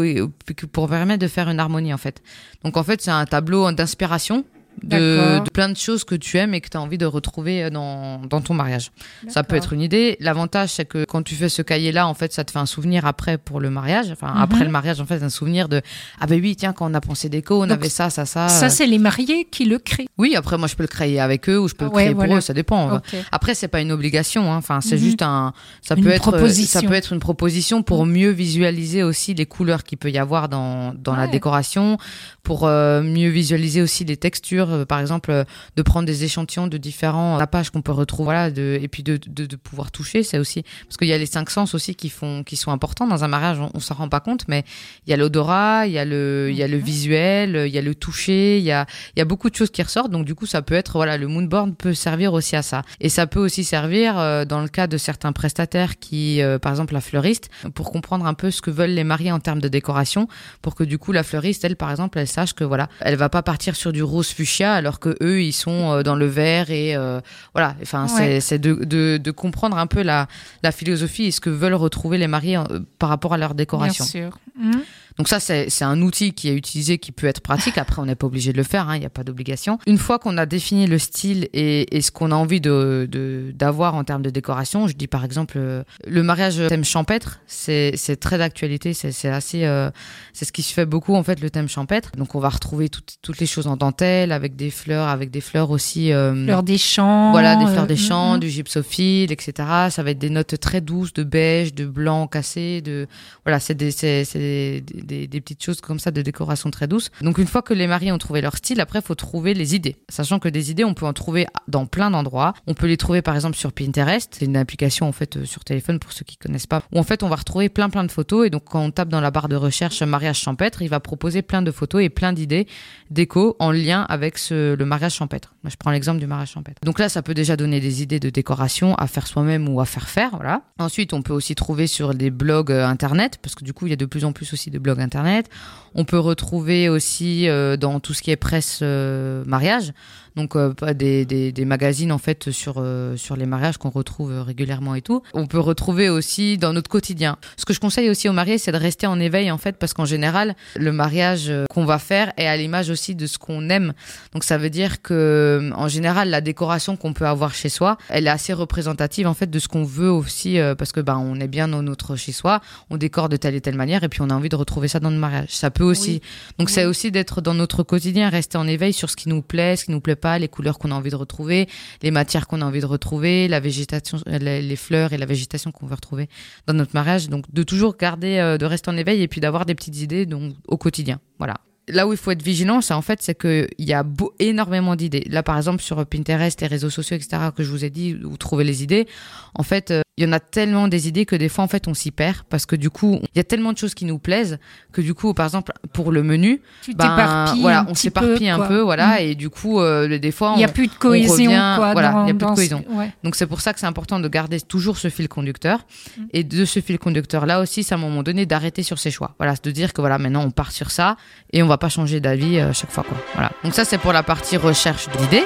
pour 0.72 0.88
permettre 0.88 1.20
de 1.20 1.28
faire 1.28 1.48
une 1.48 1.60
harmonie 1.60 1.94
en 1.94 1.98
fait. 1.98 2.22
Donc 2.64 2.76
en 2.76 2.82
fait, 2.82 3.00
c'est 3.00 3.10
un 3.10 3.24
tableau 3.26 3.70
d'inspiration 3.72 4.44
de, 4.82 5.40
plein 5.50 5.68
de 5.68 5.76
choses 5.76 6.04
que 6.04 6.14
tu 6.14 6.36
aimes 6.38 6.52
et 6.54 6.60
que 6.60 6.68
tu 6.68 6.76
as 6.76 6.80
envie 6.80 6.98
de 6.98 7.06
retrouver 7.06 7.64
euh, 7.64 7.70
dans, 7.70 8.20
dans 8.20 8.40
ton 8.40 8.54
mariage. 8.54 8.90
Ça 9.28 9.42
peut 9.44 9.56
être 9.56 9.72
une 9.72 9.80
idée. 9.80 10.16
L'avantage, 10.20 10.70
c'est 10.70 10.84
que 10.84 11.04
quand 11.04 11.22
tu 11.22 11.34
fais 11.34 11.48
ce 11.48 11.62
cahier-là, 11.62 12.06
en 12.08 12.14
fait, 12.14 12.32
ça 12.32 12.44
te 12.44 12.50
fait 12.50 12.58
un 12.58 12.66
souvenir 12.66 13.06
après 13.06 13.38
pour 13.38 13.60
le 13.60 13.70
mariage. 13.70 14.10
Enfin, 14.10 14.32
Mhm. 14.34 14.42
après 14.42 14.64
le 14.64 14.70
mariage, 14.70 15.00
en 15.00 15.06
fait, 15.06 15.22
un 15.22 15.28
souvenir 15.28 15.68
de 15.68 15.80
ah 16.20 16.26
ben 16.26 16.40
oui, 16.40 16.56
tiens, 16.56 16.72
quand 16.72 16.90
on 16.90 16.94
a 16.94 17.00
pensé 17.00 17.28
déco, 17.28 17.62
on 17.62 17.66
Donc, 17.66 17.72
avait 17.78 17.88
ça, 17.88 18.10
ça, 18.10 18.26
ça. 18.26 18.48
Ça, 18.48 18.68
c'est 18.68 18.86
les 18.86 18.98
mariés 18.98 19.46
qui 19.50 19.64
le 19.64 19.78
créent. 19.78 20.06
Oui, 20.18 20.34
après, 20.36 20.58
moi, 20.58 20.68
je 20.68 20.74
peux 20.74 20.82
le 20.82 20.88
créer 20.88 21.20
avec 21.20 21.48
eux 21.48 21.58
ou 21.58 21.68
je 21.68 21.74
peux 21.74 21.84
le 21.86 21.90
Ouais, 21.90 22.02
créer 22.04 22.10
pour 22.14 22.24
voilà. 22.24 22.36
eux, 22.36 22.40
ça 22.40 22.52
dépend. 22.54 22.96
Ok. 22.96 23.14
Après, 23.32 23.54
c'est 23.54 23.68
pas 23.68 23.80
une 23.80 23.92
obligation. 23.92 24.52
hein. 24.52 24.56
Enfin, 24.56 24.80
c'est 24.80 24.96
Mhm. 24.96 25.00
juste 25.02 25.22
un. 25.22 25.52
Ça 25.82 25.94
Une 25.96 26.04
peut 26.04 26.10
être. 26.10 26.30
proposition. 26.30 26.80
Ça 26.80 26.86
peut 26.86 26.94
être 26.94 27.12
une 27.12 27.20
proposition 27.20 27.82
pour 27.82 28.06
mieux 28.06 28.30
visualiser 28.30 29.02
aussi 29.02 29.34
les 29.34 29.46
couleurs 29.46 29.84
qu'il 29.84 29.98
peut 29.98 30.10
y 30.10 30.18
avoir 30.18 30.48
dans 30.48 30.94
dans 30.94 31.16
la 31.16 31.26
décoration, 31.26 31.98
pour 32.42 32.66
euh, 32.66 33.02
mieux 33.02 33.28
visualiser 33.28 33.82
aussi 33.82 34.04
les 34.04 34.16
textures. 34.16 34.63
Euh, 34.70 34.84
Par 34.84 35.00
exemple, 35.00 35.30
euh, 35.30 35.44
de 35.76 35.82
prendre 35.82 36.06
des 36.06 36.24
échantillons 36.24 36.66
de 36.66 36.76
différents 36.78 37.38
tapages 37.38 37.70
qu'on 37.70 37.82
peut 37.82 37.92
retrouver, 37.92 38.24
voilà, 38.24 38.50
de, 38.50 38.78
et 38.80 38.88
puis 38.88 39.02
de, 39.02 39.18
de, 39.26 39.46
de 39.46 39.56
pouvoir 39.56 39.90
toucher, 39.90 40.22
c'est 40.22 40.38
aussi 40.38 40.62
parce 40.86 40.96
qu'il 40.96 41.08
y 41.08 41.12
a 41.12 41.18
les 41.18 41.26
cinq 41.26 41.50
sens 41.50 41.74
aussi 41.74 41.94
qui 41.94 42.08
font 42.10 42.42
qui 42.44 42.56
sont 42.56 42.70
importants 42.72 43.06
dans 43.06 43.24
un 43.24 43.28
mariage. 43.28 43.58
On, 43.60 43.70
on 43.74 43.80
s'en 43.80 43.94
rend 43.94 44.08
pas 44.08 44.20
compte, 44.20 44.46
mais 44.48 44.64
il 45.06 45.10
y 45.10 45.14
a 45.14 45.16
l'odorat, 45.16 45.86
il 45.86 45.92
y 45.92 45.98
a 45.98 46.04
le 46.04 46.48
il 46.50 46.56
y 46.56 46.62
a 46.62 46.68
le 46.68 46.78
Mhm. 46.78 46.82
visuel, 46.84 47.64
il 47.66 47.72
y 47.74 47.78
a 47.78 47.82
le 47.82 47.94
toucher, 47.94 48.58
il 48.58 48.64
y 48.64 48.72
a 48.72 48.86
il 49.16 49.18
y 49.18 49.22
a 49.22 49.24
beaucoup 49.24 49.50
de 49.50 49.54
choses 49.56 49.70
qui 49.70 49.82
ressortent. 49.82 50.10
Donc 50.10 50.24
du 50.24 50.34
coup, 50.34 50.46
ça 50.46 50.62
peut 50.62 50.74
être 50.74 50.92
voilà, 50.94 51.16
le 51.18 51.26
moonboard 51.28 51.74
peut 51.76 51.94
servir 51.94 52.32
aussi 52.32 52.56
à 52.56 52.62
ça. 52.62 52.82
Et 53.00 53.08
ça 53.08 53.26
peut 53.26 53.40
aussi 53.40 53.64
servir 53.64 54.18
euh, 54.18 54.44
dans 54.44 54.60
le 54.62 54.68
cas 54.68 54.86
de 54.86 54.96
certains 54.98 55.32
prestataires 55.32 55.98
qui, 55.98 56.40
euh, 56.42 56.58
par 56.58 56.72
exemple 56.72 56.94
la 56.94 57.00
fleuriste, 57.00 57.50
pour 57.74 57.90
comprendre 57.92 58.26
un 58.26 58.34
peu 58.34 58.50
ce 58.50 58.60
que 58.62 58.70
veulent 58.70 58.90
les 59.00 59.04
mariés 59.04 59.32
en 59.32 59.40
termes 59.40 59.60
de 59.60 59.68
décoration, 59.68 60.28
pour 60.62 60.74
que 60.74 60.84
du 60.84 60.98
coup 60.98 61.12
la 61.12 61.22
fleuriste, 61.22 61.64
elle 61.64 61.76
par 61.76 61.90
exemple, 61.90 62.18
elle 62.18 62.28
sache 62.28 62.52
que 62.54 62.64
voilà, 62.64 62.88
elle 63.00 63.16
va 63.16 63.28
pas 63.28 63.42
partir 63.42 63.76
sur 63.76 63.92
du 63.92 64.02
rose 64.02 64.28
fuchsia 64.28 64.53
alors 64.62 65.00
que 65.00 65.16
eux 65.22 65.42
ils 65.42 65.52
sont 65.52 65.90
euh, 65.92 66.02
dans 66.02 66.14
le 66.14 66.26
vert 66.26 66.70
et 66.70 66.94
euh, 66.94 67.20
voilà. 67.54 67.74
Enfin, 67.82 68.06
c'est 68.06 68.14
Ouais. 68.34 68.40
c'est 68.40 68.58
de, 68.58 68.74
de 68.84 69.18
de 69.22 69.30
comprendre 69.32 69.76
un 69.78 69.86
peu 69.88 70.02
la 70.02 70.28
la 70.62 70.70
philosophie 70.70 71.24
et 71.24 71.30
ce 71.32 71.40
que 71.40 71.50
veulent 71.50 71.74
retrouver 71.74 72.18
les 72.18 72.28
mariés 72.28 72.58
euh, 72.58 72.80
par 72.98 73.08
rapport 73.08 73.34
à 73.34 73.38
leur 73.38 73.54
décoration. 73.54 74.04
Bien 74.04 74.28
sûr. 74.28 74.38
Mhm. 74.58 74.82
Donc 75.16 75.28
ça, 75.28 75.38
c'est 75.38 75.68
un 75.84 76.02
outil 76.02 76.32
qui 76.32 76.48
est 76.48 76.54
utilisé, 76.56 76.98
qui 76.98 77.12
peut 77.12 77.28
être 77.28 77.40
pratique. 77.40 77.78
Après, 77.78 78.02
on 78.02 78.04
n'est 78.04 78.16
pas 78.16 78.26
obligé 78.26 78.50
de 78.52 78.56
le 78.56 78.64
faire, 78.64 78.88
hein, 78.88 78.96
il 78.96 78.98
n'y 78.98 79.06
a 79.06 79.10
pas 79.10 79.22
d'obligation. 79.22 79.78
Une 79.86 79.96
fois 79.96 80.18
qu'on 80.18 80.36
a 80.38 80.44
défini 80.44 80.88
le 80.88 80.98
style 80.98 81.48
et, 81.52 81.96
et 81.96 82.02
ce 82.02 82.10
qu'on 82.10 82.32
a 82.32 82.34
envie 82.34 82.60
de- 82.60 83.08
d'avoir 83.54 83.94
en 83.94 84.02
termes 84.02 84.22
de 84.22 84.30
décoration, 84.30 84.88
je 84.88 84.94
dis 84.94 85.06
par 85.06 85.24
exemple 85.24 85.56
le 86.04 86.22
mariage 86.24 86.60
thème 86.68 86.84
champêtre, 86.84 87.38
c'est 87.46 87.94
très 88.20 88.38
d'actualité, 88.38 88.92
c'est 88.92 89.28
assez, 89.28 89.64
euh, 89.66 89.88
c'est 90.32 90.44
ce 90.46 90.52
qui 90.52 90.62
se 90.62 90.72
fait 90.74 90.84
beaucoup 90.84 91.14
en 91.14 91.22
fait 91.22 91.40
le 91.40 91.48
thème 91.48 91.68
champêtre. 91.68 92.10
Donc 92.18 92.34
on 92.34 92.40
va 92.40 92.48
retrouver 92.48 92.88
toutes 92.88 93.14
toutes 93.22 93.38
les 93.38 93.46
choses 93.46 93.68
en 93.68 93.76
dentelle 93.76 94.32
avec 94.32 94.43
des 94.54 94.70
fleurs, 94.70 95.08
avec 95.08 95.30
des 95.30 95.40
fleurs 95.40 95.70
aussi. 95.70 96.12
euh, 96.12 96.44
Fleurs 96.44 96.62
des 96.62 96.78
champs. 96.78 97.30
voilà, 97.32 97.56
des 97.56 97.66
fleurs 97.66 97.84
euh, 97.84 97.86
des 97.86 97.96
champs, 97.96 98.34
mhm. 98.34 98.40
du 98.40 98.48
gypsophile, 98.50 99.32
etc. 99.32 99.52
Ça 99.90 100.02
va 100.02 100.10
être 100.10 100.18
des 100.18 100.30
notes 100.30 100.58
très 100.60 100.80
douces, 100.80 101.12
de 101.14 101.24
beige, 101.24 101.74
de 101.74 101.86
blanc 101.86 102.26
cassé, 102.26 102.80
de 102.82 103.06
voilà, 103.44 103.58
c'est 103.60 103.74
des, 103.74 103.90
des, 104.34 104.80
des- 104.82 105.26
des 105.26 105.40
petites 105.40 105.62
choses 105.64 105.80
comme 105.80 105.98
ça 105.98 106.10
de 106.10 106.22
décoration 106.22 106.70
très 106.70 106.86
douces. 106.86 107.10
Donc 107.22 107.38
une 107.38 107.46
fois 107.46 107.62
que 107.62 107.74
les 107.74 107.86
mariés 107.86 108.12
ont 108.12 108.18
trouvé 108.18 108.40
leur 108.40 108.56
style, 108.56 108.80
après 108.80 108.98
il 109.00 109.04
faut 109.04 109.14
trouver 109.14 109.54
les 109.54 109.74
idées. 109.74 109.96
Sachant 110.08 110.38
que 110.38 110.48
des 110.48 110.70
idées, 110.70 110.84
on 110.84 110.94
peut 110.94 111.06
en 111.06 111.12
trouver 111.12 111.46
dans 111.66 111.86
plein 111.86 112.10
d'endroits. 112.10 112.54
On 112.66 112.74
peut 112.74 112.86
les 112.86 112.96
trouver 112.96 113.22
par 113.22 113.34
exemple 113.34 113.56
sur 113.56 113.72
Pinterest, 113.72 114.34
c'est 114.38 114.44
une 114.44 114.56
application 114.56 115.08
en 115.08 115.12
fait 115.12 115.36
euh, 115.36 115.44
sur 115.44 115.64
téléphone 115.64 115.98
pour 115.98 116.12
ceux 116.12 116.24
qui 116.24 116.36
connaissent 116.36 116.66
pas. 116.66 116.82
Où 116.92 116.98
en 116.98 117.02
fait 117.02 117.22
on 117.22 117.28
va 117.28 117.36
retrouver 117.36 117.68
plein 117.68 117.88
plein 117.90 118.04
de 118.04 118.10
photos 118.12 118.46
et 118.46 118.50
donc 118.50 118.64
quand 118.64 118.80
on 118.80 118.90
tape 118.90 119.08
dans 119.08 119.20
la 119.20 119.30
barre 119.30 119.48
de 119.48 119.56
recherche 119.56 120.02
mariage 120.02 120.38
champêtre, 120.38 120.82
il 120.82 120.88
va 120.88 121.00
proposer 121.00 121.42
plein 121.42 121.62
de 121.62 121.70
photos 121.70 122.02
et 122.02 122.08
plein 122.10 122.32
d'idées 122.32 122.66
déco 123.10 123.56
en 123.58 123.70
lien 123.70 124.02
avec 124.08 124.33
le 124.50 124.84
mariage 124.84 125.14
champêtre. 125.14 125.54
Je 125.64 125.76
prends 125.76 125.90
l'exemple 125.90 126.20
du 126.20 126.26
mariage 126.26 126.50
champêtre. 126.50 126.80
Donc 126.84 126.98
là, 126.98 127.08
ça 127.08 127.22
peut 127.22 127.34
déjà 127.34 127.56
donner 127.56 127.80
des 127.80 128.02
idées 128.02 128.20
de 128.20 128.30
décoration 128.30 128.94
à 128.96 129.06
faire 129.06 129.26
soi-même 129.26 129.68
ou 129.68 129.80
à 129.80 129.84
faire 129.84 130.08
faire, 130.08 130.30
voilà. 130.36 130.62
Ensuite, 130.78 131.12
on 131.12 131.22
peut 131.22 131.32
aussi 131.32 131.54
trouver 131.54 131.86
sur 131.86 132.14
des 132.14 132.30
blogs 132.30 132.70
euh, 132.70 132.86
internet, 132.86 133.38
parce 133.42 133.54
que 133.54 133.64
du 133.64 133.72
coup, 133.72 133.86
il 133.86 133.90
y 133.90 133.92
a 133.92 133.96
de 133.96 134.06
plus 134.06 134.24
en 134.24 134.32
plus 134.32 134.52
aussi 134.52 134.70
de 134.70 134.78
blogs 134.78 135.00
internet. 135.00 135.48
On 135.94 136.04
peut 136.04 136.18
retrouver 136.18 136.88
aussi 136.88 137.48
euh, 137.48 137.76
dans 137.76 138.00
tout 138.00 138.14
ce 138.14 138.22
qui 138.22 138.30
est 138.30 138.36
presse 138.36 138.80
euh, 138.82 139.44
mariage, 139.46 139.92
donc 140.36 140.56
euh, 140.56 140.72
des, 140.94 141.24
des, 141.24 141.52
des 141.52 141.64
magazines 141.64 142.10
en 142.12 142.18
fait 142.18 142.50
sur 142.50 142.74
euh, 142.78 143.16
sur 143.16 143.36
les 143.36 143.46
mariages 143.46 143.76
qu'on 143.78 143.90
retrouve 143.90 144.32
euh, 144.32 144.42
régulièrement 144.42 144.94
et 144.94 145.02
tout. 145.02 145.22
On 145.32 145.46
peut 145.46 145.60
retrouver 145.60 146.08
aussi 146.08 146.58
dans 146.58 146.72
notre 146.72 146.88
quotidien. 146.90 147.36
Ce 147.56 147.64
que 147.64 147.72
je 147.72 147.80
conseille 147.80 148.10
aussi 148.10 148.28
aux 148.28 148.32
mariés, 148.32 148.58
c'est 148.58 148.72
de 148.72 148.76
rester 148.76 149.06
en 149.06 149.20
éveil 149.20 149.50
en 149.50 149.58
fait, 149.58 149.76
parce 149.78 149.94
qu'en 149.94 150.04
général, 150.04 150.54
le 150.76 150.92
mariage 150.92 151.48
euh, 151.48 151.64
qu'on 151.70 151.84
va 151.84 151.98
faire 151.98 152.32
est 152.36 152.46
à 152.46 152.56
l'image 152.56 152.90
aussi 152.90 153.14
de 153.14 153.26
ce 153.26 153.38
qu'on 153.38 153.68
aime. 153.70 153.92
Donc 154.32 154.44
ça 154.44 154.58
veut 154.58 154.70
dire 154.70 155.02
que 155.02 155.70
en 155.74 155.88
général, 155.88 156.30
la 156.30 156.40
décoration 156.40 156.96
qu'on 156.96 157.12
peut 157.12 157.26
avoir 157.26 157.54
chez 157.54 157.68
soi, 157.68 157.96
elle 158.08 158.26
est 158.26 158.30
assez 158.30 158.52
représentative 158.52 159.26
en 159.26 159.34
fait 159.34 159.50
de 159.50 159.58
ce 159.58 159.68
qu'on 159.68 159.84
veut 159.84 160.10
aussi, 160.10 160.58
euh, 160.58 160.74
parce 160.74 160.92
que 160.92 161.00
ben 161.00 161.16
on 161.16 161.38
est 161.40 161.48
bien 161.48 161.68
dans 161.68 161.82
notre 161.82 162.16
chez 162.16 162.32
soi, 162.32 162.60
on 162.90 162.96
décore 162.96 163.28
de 163.28 163.36
telle 163.36 163.54
et 163.54 163.60
telle 163.60 163.76
manière, 163.76 164.04
et 164.04 164.08
puis 164.08 164.20
on 164.22 164.30
a 164.30 164.34
envie 164.34 164.48
de 164.48 164.56
retrouver 164.56 164.88
ça 164.88 165.00
dans 165.00 165.10
le 165.10 165.16
mariage. 165.16 165.48
Ça 165.50 165.70
peut 165.70 165.84
aussi. 165.84 166.10
Oui. 166.14 166.20
Donc 166.58 166.70
c'est 166.70 166.84
Oui. 166.84 166.90
aussi 166.90 167.10
d'être 167.10 167.40
dans 167.40 167.54
notre 167.54 167.82
quotidien, 167.82 168.28
rester 168.28 168.58
en 168.58 168.66
éveil 168.66 168.92
sur 168.92 169.10
ce 169.10 169.16
qui 169.16 169.28
nous 169.28 169.42
plaît, 169.42 169.76
ce 169.76 169.84
qui 169.84 169.90
nous 169.92 170.00
plaît 170.00 170.16
les 170.38 170.48
couleurs 170.48 170.78
qu'on 170.78 170.90
a 170.90 170.94
envie 170.94 171.10
de 171.10 171.16
retrouver, 171.16 171.68
les 172.02 172.10
matières 172.10 172.46
qu'on 172.46 172.60
a 172.62 172.64
envie 172.64 172.80
de 172.80 172.86
retrouver, 172.86 173.48
la 173.48 173.60
végétation, 173.60 174.18
euh, 174.28 174.38
les, 174.38 174.76
fleurs 174.76 175.12
et 175.12 175.18
la 175.18 175.26
végétation 175.26 175.70
qu'on 175.72 175.86
veut 175.86 175.94
retrouver 175.94 176.28
dans 176.66 176.74
notre 176.74 176.92
mariage. 176.94 177.28
Donc 177.28 177.44
de 177.52 177.62
toujours 177.62 177.96
garder, 177.96 178.38
euh, 178.38 178.58
de 178.58 178.66
rester 178.66 178.90
en 178.90 178.96
éveil 178.96 179.22
et 179.22 179.28
puis 179.28 179.40
d'avoir 179.40 179.66
des 179.66 179.74
petites 179.74 180.00
idées 180.00 180.26
donc 180.26 180.54
au 180.66 180.76
quotidien. 180.76 181.20
Voilà. 181.38 181.54
Là 181.88 182.06
où 182.06 182.12
il 182.12 182.18
faut 182.18 182.30
être 182.30 182.42
vigilant, 182.42 182.80
c'est 182.80 182.94
en 182.94 183.02
fait 183.02 183.20
c'est 183.20 183.34
que 183.34 183.68
il 183.76 183.86
y 183.86 183.92
a 183.92 184.04
énormément 184.38 184.96
d'idées. 184.96 185.24
Là 185.28 185.42
par 185.42 185.56
exemple 185.56 185.82
sur 185.82 186.04
Pinterest, 186.06 186.60
les 186.60 186.66
réseaux 186.66 186.90
sociaux, 186.90 187.16
etc. 187.16 187.50
que 187.54 187.62
je 187.62 187.70
vous 187.70 187.84
ai 187.84 187.90
dit 187.90 188.16
où 188.24 188.36
trouver 188.38 188.64
les 188.64 188.82
idées. 188.82 189.06
En 189.54 189.62
fait, 189.62 189.90
euh, 189.90 190.00
il 190.16 190.24
y 190.24 190.28
en 190.28 190.32
a 190.32 190.38
tellement 190.38 190.86
des 190.86 191.08
idées 191.08 191.26
que 191.26 191.34
des 191.34 191.48
fois 191.48 191.64
en 191.64 191.68
fait 191.68 191.88
on 191.88 191.94
s'y 191.94 192.12
perd 192.12 192.42
parce 192.48 192.66
que 192.66 192.76
du 192.76 192.88
coup 192.88 193.18
il 193.22 193.36
y 193.36 193.40
a 193.40 193.44
tellement 193.44 193.72
de 193.72 193.78
choses 193.78 193.94
qui 193.94 194.04
nous 194.04 194.18
plaisent 194.18 194.58
que 194.92 195.00
du 195.00 195.12
coup 195.12 195.34
par 195.34 195.46
exemple 195.46 195.72
pour 195.92 196.12
le 196.12 196.22
menu, 196.22 196.60
Tu 196.82 196.94
ben, 196.94 197.52
voilà, 197.60 197.84
on 197.88 197.94
s'éparpille 197.94 198.48
un 198.48 198.60
peu, 198.60 198.78
voilà, 198.80 199.16
Mm. 199.16 199.22
et 199.22 199.34
du 199.34 199.50
coup 199.50 199.80
euh, 199.80 200.18
des 200.18 200.30
fois 200.30 200.52
Il 200.54 200.58
n'y 200.58 200.64
a 200.64 200.68
plus 200.68 200.86
de 200.86 200.92
cohésion, 200.94 201.32
revient- 201.50 201.74
quoi. 201.76 201.92
voilà, 201.92 202.22
il 202.24 202.28
y 202.28 202.30
a 202.30 202.34
plus 202.34 202.46
de 202.46 202.50
ce- 202.50 202.54
cohésion. 202.54 202.84
ouais. 202.90 203.12
Donc 203.24 203.34
c'est 203.34 203.46
pour 203.46 203.60
ça 203.60 203.72
que 203.72 203.80
c'est 203.80 203.86
important 203.86 204.20
de 204.20 204.28
garder 204.28 204.60
toujours 204.60 204.98
ce 204.98 205.08
fil 205.10 205.28
conducteur. 205.28 205.80
Mm. 206.16 206.22
Et 206.32 206.44
de 206.44 206.64
ce 206.64 206.78
fil 206.80 206.98
conducteur 207.00 207.44
là 207.44 207.60
aussi, 207.60 207.82
c'est 207.82 207.94
à 207.94 207.98
un 207.98 208.00
moment 208.00 208.22
donné 208.22 208.46
d'arrêter 208.46 208.84
sur 208.84 208.98
ses 209.00 209.10
choix. 209.10 209.34
Voilà, 209.38 209.54
c'est 209.56 209.64
de 209.64 209.70
dire 209.72 209.92
que 209.92 210.00
voilà, 210.00 210.18
maintenant 210.18 210.44
on 210.44 210.50
part 210.52 210.70
sur 210.70 210.92
ça 210.92 211.16
et 211.52 211.62
on 211.62 211.66
va 211.66 211.76
pas 211.78 211.88
changer 211.88 212.20
d'avis 212.20 212.60
euh, 212.60 212.72
chaque 212.72 212.90
fois 212.92 213.02
quoi. 213.02 213.16
Voilà. 213.34 213.50
Donc 213.64 213.74
ça 213.74 213.84
c'est 213.84 213.98
pour 213.98 214.12
la 214.12 214.22
partie 214.22 214.56
recherche 214.56 215.08
d'idées. 215.18 215.42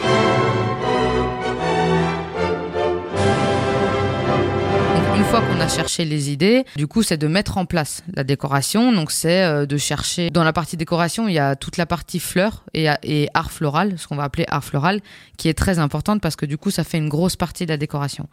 Fois 5.29 5.43
qu'on 5.43 5.61
a 5.61 5.69
cherché 5.69 6.07
les 6.07 6.31
idées, 6.31 6.65
du 6.77 6.87
coup, 6.87 7.03
c'est 7.03 7.19
de 7.19 7.27
mettre 7.27 7.59
en 7.59 7.67
place 7.67 8.03
la 8.15 8.25
décoration. 8.25 8.93
Donc, 8.93 9.11
c'est 9.11 9.45
euh, 9.45 9.67
de 9.67 9.77
chercher. 9.77 10.31
Dans 10.31 10.43
la 10.43 10.55
partie 10.55 10.79
décoration, 10.79 11.29
il 11.29 11.35
y 11.35 11.39
a 11.39 11.55
toute 11.55 11.77
la 11.77 11.85
partie 11.85 12.19
fleurs 12.19 12.65
et, 12.73 12.89
et 13.03 13.29
art 13.35 13.53
floral, 13.53 13.99
ce 13.99 14.09
qu'on 14.09 14.17
va 14.17 14.23
appeler 14.23 14.47
art 14.49 14.65
floral, 14.65 15.01
qui 15.37 15.51
est 15.51 15.55
très 15.55 15.79
importante 15.79 16.23
parce 16.23 16.35
que 16.35 16.47
du 16.47 16.57
coup, 16.57 16.71
ça 16.71 16.83
fait 16.83 16.97
une 16.97 17.11
grosse 17.11 17.37
partie 17.37 17.67
de 17.67 17.71
la 17.71 17.77
décoration. 17.77 18.27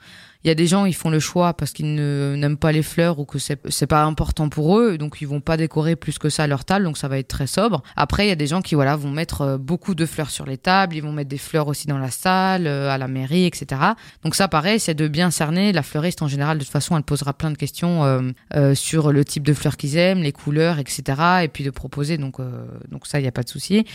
Il 0.46 0.48
y 0.48 0.52
a 0.52 0.56
des 0.56 0.68
gens, 0.68 0.86
ils 0.86 0.94
font 0.94 1.10
le 1.10 1.20
choix 1.20 1.56
parce 1.56 1.72
qu'ils 1.72 1.96
n'aiment 1.96 2.58
pas 2.58 2.72
les 2.72 2.84
fleurs 2.84 3.18
ou 3.18 3.26
que 3.26 3.40
c'est 3.40 3.60
c'est 3.70 3.88
pas 3.88 4.04
important 4.04 4.48
pour 4.48 4.78
eux, 4.78 4.98
donc 4.98 5.18
ils 5.20 5.28
vont 5.28 5.42
pas 5.42 5.58
décorer 5.58 5.96
plus 5.96 6.20
que 6.20 6.30
ça 6.30 6.46
leur 6.46 6.66
table, 6.66 6.86
donc 6.86 7.00
ça 7.00 7.08
va 7.08 7.18
être 7.18 7.28
très 7.28 7.48
sobre. 7.48 7.82
Après, 7.96 8.28
il 8.28 8.30
y 8.30 8.32
a 8.32 8.36
des 8.36 8.46
gens 8.46 8.62
qui 8.62 8.76
voilà 8.76 8.96
vont 8.96 9.10
mettre 9.10 9.42
euh, 9.42 9.58
beaucoup 9.58 9.96
de 9.96 10.06
fleurs 10.06 10.30
sur 10.30 10.46
les 10.46 10.58
tables, 10.58 10.96
ils 10.96 11.02
vont 11.02 11.12
mettre 11.12 11.30
des 11.30 11.40
fleurs 11.40 11.68
aussi 11.68 11.88
dans 11.88 11.98
la 11.98 12.12
salle, 12.12 12.68
euh, 12.68 12.92
à 12.92 13.00
la 13.00 13.08
mairie, 13.08 13.46
etc. 13.46 13.82
Donc 14.24 14.36
ça, 14.36 14.48
pareil, 14.48 14.80
c'est 14.80 14.94
de 14.94 15.08
bien 15.08 15.32
cerner. 15.32 15.74
La 15.74 15.82
fleuriste, 15.82 16.22
en 16.22 16.28
général, 16.28 16.60
de 16.60 16.64
toute 16.64 16.72
façon, 16.72 16.96
elle 16.96 17.04
posera 17.04 17.34
plein 17.34 17.50
de 17.50 17.58
questions 17.58 18.04
euh, 18.04 18.22
euh, 18.54 18.76
sur 18.76 19.12
le 19.12 19.26
type 19.26 19.44
de 19.44 19.54
fleurs 19.54 19.78
qu'ils 19.78 19.98
aiment, 19.98 20.22
les 20.22 20.32
couleurs, 20.32 20.78
etc. 20.78 21.04
Et 21.44 21.48
puis 21.48 21.64
de 21.64 21.72
proposer. 21.72 22.18
Donc, 22.20 22.40
euh, 22.40 22.66
donc 22.92 23.08
ça, 23.08 23.20
il 23.20 23.24
n'y 23.24 23.28
a 23.28 23.32
pas 23.32 23.44
de 23.44 23.50
souci. 23.50 23.86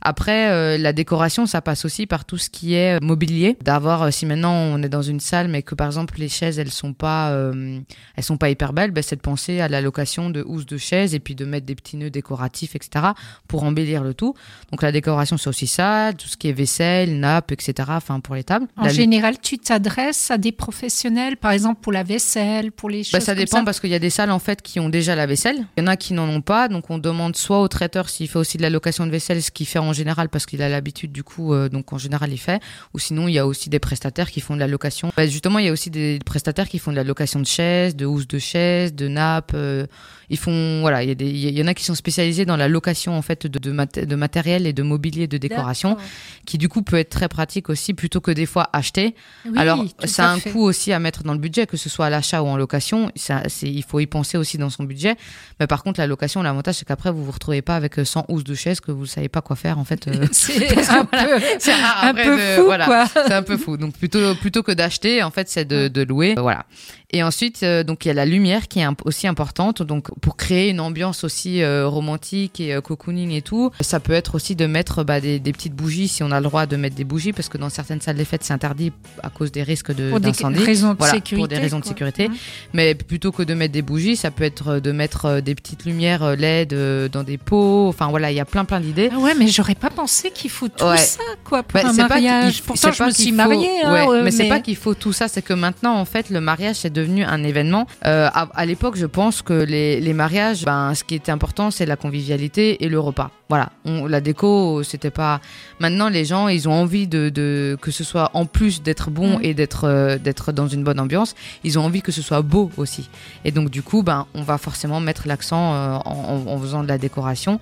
Après, 0.00 0.50
euh, 0.50 0.78
la 0.78 0.92
décoration, 0.92 1.46
ça 1.46 1.60
passe 1.60 1.84
aussi 1.84 2.06
par 2.06 2.24
tout 2.24 2.38
ce 2.38 2.50
qui 2.50 2.74
est 2.74 3.00
mobilier. 3.02 3.56
D'avoir, 3.64 4.02
euh, 4.04 4.10
si 4.10 4.26
maintenant 4.26 4.52
on 4.54 4.82
est 4.82 4.88
dans 4.88 5.02
une 5.02 5.20
salle, 5.20 5.48
mais 5.48 5.62
que 5.62 5.74
par 5.74 5.86
exemple 5.86 6.14
les 6.18 6.28
chaises, 6.28 6.58
elles 6.58 6.70
sont 6.70 6.92
pas, 6.92 7.30
euh, 7.30 7.78
elles 8.16 8.24
sont 8.24 8.36
pas 8.36 8.50
hyper 8.50 8.72
belles, 8.72 8.90
ben, 8.90 9.02
c'est 9.02 9.16
de 9.16 9.20
penser 9.20 9.60
à 9.60 9.68
la 9.68 9.80
location 9.80 10.30
de 10.30 10.42
housses 10.46 10.66
de 10.66 10.76
chaises 10.78 11.14
et 11.14 11.20
puis 11.20 11.34
de 11.34 11.44
mettre 11.44 11.66
des 11.66 11.74
petits 11.74 11.96
nœuds 11.96 12.10
décoratifs, 12.10 12.76
etc. 12.76 13.06
pour 13.48 13.64
embellir 13.64 14.02
le 14.04 14.14
tout. 14.14 14.34
Donc 14.70 14.82
la 14.82 14.92
décoration, 14.92 15.36
c'est 15.36 15.48
aussi 15.48 15.66
ça, 15.66 16.12
tout 16.16 16.28
ce 16.28 16.36
qui 16.36 16.48
est 16.48 16.52
vaisselle, 16.52 17.18
nappe, 17.18 17.52
etc. 17.52 17.72
Enfin, 17.88 18.20
pour 18.20 18.34
les 18.34 18.44
tables. 18.44 18.66
En 18.76 18.84
La- 18.84 18.92
général, 18.92 19.38
tu 19.40 19.58
t'adresses 19.58 20.30
à 20.30 20.38
des 20.38 20.52
professionnels, 20.52 21.36
par 21.36 21.50
exemple 21.50 21.80
pour 21.82 21.92
la 21.92 22.02
vaisselle, 22.02 22.72
pour 22.72 22.88
les 22.90 23.02
choses 23.04 23.12
Bah, 23.12 23.20
ça 23.20 23.32
comme 23.34 23.44
dépend 23.44 23.64
parce 23.64 23.80
qu'il 23.80 23.90
y 23.90 23.94
a 23.94 23.98
des 23.98 24.10
salles 24.10 24.30
en 24.30 24.38
fait 24.38 24.62
qui 24.62 24.80
ont 24.80 24.88
déjà 24.88 25.14
la 25.14 25.26
vaisselle. 25.26 25.66
Il 25.76 25.80
y 25.80 25.82
en 25.82 25.86
a 25.86 25.96
qui 25.96 26.14
n'en 26.14 26.28
ont 26.28 26.40
pas, 26.40 26.68
donc 26.68 26.90
on 26.90 26.98
demande 26.98 27.36
soit 27.36 27.60
au 27.60 27.68
traiteur 27.68 28.08
s'il 28.08 28.28
fait 28.28 28.38
aussi 28.38 28.56
de 28.56 28.62
la 28.62 28.70
location 28.70 29.06
de 29.06 29.10
vaisselle, 29.10 29.42
ce 29.42 29.50
qu'il 29.50 29.66
fait 29.66 29.78
en 29.78 29.87
général 29.92 30.28
parce 30.28 30.46
qu'il 30.46 30.62
a 30.62 30.68
l'habitude 30.68 31.12
du 31.12 31.22
coup, 31.22 31.52
euh, 31.54 31.68
donc 31.68 31.92
en 31.92 31.98
général 31.98 32.32
il 32.32 32.38
fait. 32.38 32.60
Ou 32.94 32.98
sinon 32.98 33.28
il 33.28 33.34
y 33.34 33.38
a 33.38 33.46
aussi 33.46 33.68
des 33.70 33.78
prestataires 33.78 34.30
qui 34.30 34.40
font 34.40 34.54
de 34.54 34.60
la 34.60 34.66
location. 34.66 35.10
Bah, 35.16 35.26
justement 35.26 35.58
il 35.58 35.66
y 35.66 35.68
a 35.68 35.72
aussi 35.72 35.90
des 35.90 36.18
prestataires 36.24 36.68
qui 36.68 36.78
font 36.78 36.90
de 36.90 36.96
la 36.96 37.04
location 37.04 37.40
de 37.40 37.46
chaises, 37.46 37.96
de 37.96 38.06
housses 38.06 38.28
de 38.28 38.38
chaises, 38.38 38.94
de 38.94 39.08
nappes. 39.08 39.52
euh, 39.54 39.86
ils 40.30 40.36
font 40.38 40.80
voilà, 40.82 41.02
il 41.02 41.08
y, 41.08 41.12
a 41.12 41.14
des- 41.14 41.30
il 41.30 41.58
y 41.58 41.62
en 41.62 41.66
a 41.66 41.72
qui 41.74 41.84
sont 41.84 41.94
spécialisés 41.94 42.44
dans 42.44 42.56
la 42.58 42.68
location 42.68 43.16
en 43.16 43.22
fait 43.22 43.46
de, 43.46 43.58
de, 43.58 43.72
mat- 43.72 43.98
de 43.98 44.14
matériel 44.14 44.66
et 44.66 44.74
de 44.74 44.82
mobilier 44.82 45.26
de 45.26 45.38
décoration, 45.38 45.96
qui 46.44 46.58
du 46.58 46.68
coup 46.68 46.82
peut 46.82 46.96
être 46.98 47.08
très 47.08 47.28
pratique 47.28 47.70
aussi 47.70 47.94
plutôt 47.94 48.20
que 48.20 48.30
des 48.30 48.44
fois 48.44 48.68
acheter. 48.74 49.14
Oui, 49.46 49.52
Alors, 49.58 49.82
ça 50.04 50.28
a 50.28 50.32
un 50.34 50.38
fait. 50.38 50.50
coût 50.50 50.60
aussi 50.60 50.92
à 50.92 50.98
mettre 50.98 51.22
dans 51.22 51.32
le 51.32 51.38
budget, 51.38 51.66
que 51.66 51.78
ce 51.78 51.88
soit 51.88 52.06
à 52.06 52.10
l'achat 52.10 52.42
ou 52.42 52.46
en 52.46 52.56
location. 52.58 53.10
Ça, 53.16 53.42
il 53.62 53.82
faut 53.82 54.00
y 54.00 54.06
penser 54.06 54.36
aussi 54.36 54.58
dans 54.58 54.68
son 54.68 54.84
budget. 54.84 55.16
Mais 55.60 55.66
par 55.66 55.82
contre, 55.82 55.98
la 55.98 56.06
location, 56.06 56.42
l'avantage, 56.42 56.74
c'est 56.76 56.84
qu'après, 56.86 57.10
vous 57.10 57.24
vous 57.24 57.32
retrouvez 57.32 57.62
pas 57.62 57.76
avec 57.76 57.98
euh, 57.98 58.04
100 58.04 58.26
housses 58.28 58.44
de 58.44 58.54
chaises 58.54 58.80
que 58.80 58.92
vous 58.92 59.06
savez 59.06 59.28
pas 59.30 59.40
quoi 59.40 59.56
faire, 59.56 59.77
en 59.78 59.84
fait. 59.84 60.06
euh. 60.08 60.26
C'est 60.32 60.76
un 60.90 61.04
peu, 61.04 61.18
C'est 61.58 61.72
rare 61.74 62.04
un 62.04 62.14
peu 62.14 62.36
de- 62.36 62.56
fou, 62.56 62.64
voilà. 62.64 63.06
C'est 63.14 63.32
un 63.32 63.42
peu 63.42 63.56
fou. 63.56 63.76
Donc, 63.76 63.94
plutôt, 63.96 64.34
plutôt 64.34 64.62
que 64.62 64.72
d'acheter, 64.72 65.22
en 65.22 65.30
fait, 65.30 65.48
c'est 65.48 65.64
de, 65.64 65.88
de 65.88 66.02
louer. 66.02 66.34
Voilà. 66.36 66.64
Et 67.10 67.22
ensuite, 67.22 67.62
euh, 67.62 67.84
donc, 67.84 68.04
il 68.04 68.08
y 68.08 68.10
a 68.10 68.14
la 68.14 68.26
lumière 68.26 68.68
qui 68.68 68.80
est 68.80 68.82
imp- 68.82 69.00
aussi 69.06 69.26
importante. 69.26 69.82
Donc, 69.82 70.08
pour 70.20 70.36
créer 70.36 70.68
une 70.68 70.78
ambiance 70.78 71.24
aussi 71.24 71.62
euh, 71.62 71.88
romantique 71.88 72.60
et 72.60 72.74
euh, 72.74 72.82
cocooning 72.82 73.30
et 73.30 73.40
tout, 73.40 73.70
ça 73.80 73.98
peut 73.98 74.12
être 74.12 74.34
aussi 74.34 74.54
de 74.54 74.66
mettre 74.66 75.04
bah, 75.04 75.18
des, 75.18 75.38
des 75.40 75.52
petites 75.52 75.72
bougies 75.74 76.08
si 76.08 76.22
on 76.22 76.30
a 76.30 76.38
le 76.38 76.44
droit 76.44 76.66
de 76.66 76.76
mettre 76.76 76.96
des 76.96 77.04
bougies, 77.04 77.32
parce 77.32 77.48
que 77.48 77.56
dans 77.56 77.70
certaines 77.70 78.02
salles 78.02 78.16
des 78.18 78.26
fêtes, 78.26 78.44
c'est 78.44 78.52
interdit 78.52 78.92
à 79.22 79.30
cause 79.30 79.50
des 79.50 79.62
risques 79.62 79.94
de, 79.94 80.10
pour 80.10 80.20
raisons 80.20 80.50
de 80.50 80.98
Voilà, 80.98 81.14
sécurité. 81.14 81.36
pour 81.36 81.48
des 81.48 81.56
raisons 81.56 81.78
de 81.78 81.82
quoi. 81.84 81.88
sécurité. 81.88 82.28
Mmh. 82.28 82.34
Mais 82.74 82.94
plutôt 82.94 83.32
que 83.32 83.42
de 83.42 83.54
mettre 83.54 83.72
des 83.72 83.80
bougies, 83.80 84.16
ça 84.16 84.30
peut 84.30 84.44
être 84.44 84.78
de 84.78 84.92
mettre 84.92 85.24
euh, 85.24 85.40
des 85.40 85.54
petites 85.54 85.86
lumières 85.86 86.22
euh, 86.22 86.36
LED 86.36 86.74
euh, 86.74 87.08
dans 87.08 87.22
des 87.22 87.38
pots. 87.38 87.88
Enfin 87.88 88.08
voilà, 88.08 88.30
il 88.30 88.34
y 88.34 88.40
a 88.40 88.44
plein 88.44 88.66
plein 88.66 88.80
d'idées. 88.80 89.08
Ah 89.14 89.18
ouais, 89.18 89.32
mais 89.34 89.48
j'aurais 89.48 89.74
pas 89.76 89.88
pensé 89.88 90.30
qu'il 90.30 90.50
faut 90.50 90.68
tout 90.68 90.84
Ouais. 90.84 90.98
ça, 90.98 91.22
quoi, 91.42 91.62
pour 91.62 91.80
Bah, 91.80 91.88
un 91.88 91.94
pas 91.96 92.06
mariage. 92.08 92.62
Pourtant, 92.64 92.92
je 92.92 93.02
me 93.02 93.10
suis 93.12 93.30
faut- 93.30 93.34
mariée. 93.36 93.70
hein, 93.82 93.92
ouais, 93.94 94.18
euh, 94.18 94.22
mais 94.24 94.30
c'est 94.30 94.46
pas 94.48 94.60
qu'il 94.60 94.76
faut 94.76 94.92
tout 94.92 95.14
ça, 95.14 95.26
c'est 95.26 95.40
que 95.40 95.54
maintenant, 95.54 95.94
en 95.94 96.04
fait, 96.04 96.28
le 96.28 96.42
mariage, 96.42 96.76
c'est 96.76 96.92
devenu 97.00 97.22
un 97.24 97.42
événement. 97.44 97.86
Euh, 98.04 98.28
à 98.40 98.42
à 98.62 98.64
l'époque, 98.70 98.96
je 98.96 99.06
pense 99.18 99.36
que 99.48 99.52
les, 99.74 100.00
les 100.06 100.14
mariages, 100.22 100.64
ben, 100.64 100.94
ce 100.94 101.02
qui 101.04 101.14
était 101.20 101.32
important, 101.38 101.70
c'est 101.70 101.86
la 101.86 101.96
convivialité 101.96 102.64
et 102.84 102.88
le 102.88 102.98
repas. 103.08 103.30
Voilà, 103.48 103.68
On- 103.86 104.06
la 104.14 104.20
déco, 104.20 104.82
c'était 104.82 105.14
pas. 105.22 105.40
Maintenant, 105.80 106.08
les 106.18 106.24
gens, 106.30 106.48
ils 106.48 106.68
ont 106.68 106.76
envie 106.84 107.06
de, 107.06 107.22
de 107.30 107.78
que 107.80 107.90
ce 107.98 108.04
soit 108.10 108.28
en 108.34 108.44
plus 108.56 108.82
d'être 108.82 109.08
bon 109.10 109.30
Mm. 109.38 109.44
et 109.46 109.52
d'être 109.54 109.84
euh, 109.84 110.18
d'être 110.26 110.52
dans 110.52 110.68
une 110.76 110.84
bonne 110.84 111.00
ambiance, 111.00 111.34
ils 111.64 111.78
ont 111.78 111.84
envie 111.88 112.02
que 112.02 112.12
ce 112.18 112.22
soit 112.28 112.42
beau 112.42 112.70
aussi. 112.76 113.04
Et 113.46 113.50
donc, 113.56 113.70
du 113.70 113.82
coup, 113.82 114.02
ben, 114.02 114.26
on 114.34 114.42
va 114.42 114.58
forcément 114.58 115.00
mettre 115.00 115.24
l'accent 115.30 115.64
euh, 115.74 115.96
en 116.04 116.58
faisant 116.62 116.82
de 116.82 116.88
la 116.88 116.98
décoration. 116.98 117.58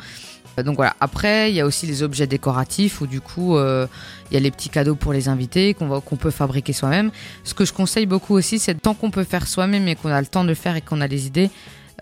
Euh, 0.59 0.63
Donc 0.63 0.77
voilà. 0.77 0.95
Après, 1.01 1.51
il 1.51 1.55
y 1.57 1.61
a 1.61 1.67
aussi 1.67 1.87
les 1.87 2.03
objets 2.03 2.27
décoratifs 2.27 3.01
où 3.01 3.07
du 3.07 3.21
coup, 3.21 3.57
euh, 3.57 3.87
il 4.31 4.35
y 4.35 4.37
a 4.37 4.41
les 4.41 4.51
petits 4.51 4.69
cadeaux 4.71 4.95
pour 4.97 5.13
les 5.13 5.29
invités 5.29 5.75
qu'on 5.75 6.17
peut 6.17 6.31
fabriquer 6.31 6.73
soi-même. 6.73 7.11
Ce 7.45 7.55
que 7.55 7.65
je 7.65 7.73
conseille 7.73 8.07
beaucoup 8.07 8.35
aussi, 8.35 8.59
c'est 8.59 8.75
tant 8.75 8.95
qu'on 8.95 9.11
peut 9.11 9.25
faire 9.25 9.47
soi-même 9.47 9.87
et 9.89 9.95
qu'on 9.97 10.11
a 10.11 10.21
le 10.21 10.27
temps 10.27 10.45
de 10.45 10.49
le 10.49 10.55
faire 10.55 10.77
et 10.77 10.81
qu'on 10.81 11.01
a 11.01 11.07
les 11.07 11.27
idées. 11.27 11.51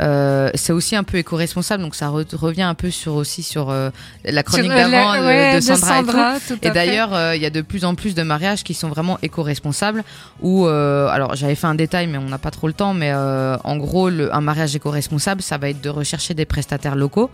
euh, 0.01 0.51
c'est 0.55 0.73
aussi 0.73 0.97
un 0.97 1.05
peu 1.05 1.19
éco-responsable, 1.19 1.81
donc 1.81 1.95
ça 1.95 2.09
re- 2.09 2.35
revient 2.35 2.63
un 2.63 2.75
peu 2.75 2.91
sur 2.91 3.15
aussi 3.15 3.45
sur 3.45 3.71
euh, 3.71 3.91
la 4.25 4.43
chronique 4.43 4.73
euh, 4.73 4.91
d'avant 4.91 5.13
de, 5.21 5.27
ouais, 5.27 5.55
de 5.55 5.61
Sandra, 5.77 6.33
et 6.57 6.71
d'ailleurs, 6.75 7.35
il 7.37 7.41
y 7.43 7.47
a 7.47 7.51
de 7.51 7.61
plus 7.63 7.85
en 7.85 7.95
plus 7.95 8.17
de 8.17 8.23
mariages 8.25 8.65
qui 8.65 8.75
sont 8.75 8.89
vraiment 8.89 9.19
éco-responsables. 9.23 10.03
Euh, 10.43 11.07
alors, 11.09 11.37
j'avais 11.37 11.55
fait 11.55 11.69
un 11.69 11.77
détail, 11.77 12.09
mais 12.09 12.19
on 12.19 12.29
n'a 12.29 12.39
pas 12.39 12.51
trop 12.51 12.67
le 12.67 12.73
temps. 12.73 12.93
Mais 12.93 13.13
en 13.15 13.77
gros, 13.77 14.11
le- 14.11 14.35
un 14.35 14.41
mariage 14.41 14.75
éco-responsable, 14.75 15.43
ça 15.43 15.59
va 15.59 15.69
être 15.71 15.81
de 15.81 15.91
rechercher 15.91 16.35
des 16.35 16.45
prestataires 16.45 16.97
locaux. 16.97 17.31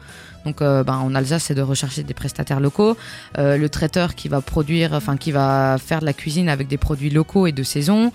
Donc, 0.46 0.62
euh, 0.62 0.82
ben, 0.84 0.94
en 0.96 1.14
Alsace, 1.14 1.44
c'est 1.44 1.54
de 1.54 1.62
rechercher 1.62 2.02
des 2.02 2.14
prestataires 2.14 2.60
locaux. 2.60 2.96
Euh, 3.38 3.56
le 3.58 3.68
traiteur 3.68 4.14
qui 4.14 4.28
va 4.28 4.40
produire, 4.40 4.92
enfin, 4.94 5.16
qui 5.16 5.32
va 5.32 5.76
faire 5.84 6.00
de 6.00 6.06
la 6.06 6.12
cuisine 6.14 6.48
avec 6.48 6.66
des 6.68 6.78
produits 6.78 7.10
locaux 7.10 7.46
et 7.46 7.52
de 7.52 7.62
saison. 7.62 8.10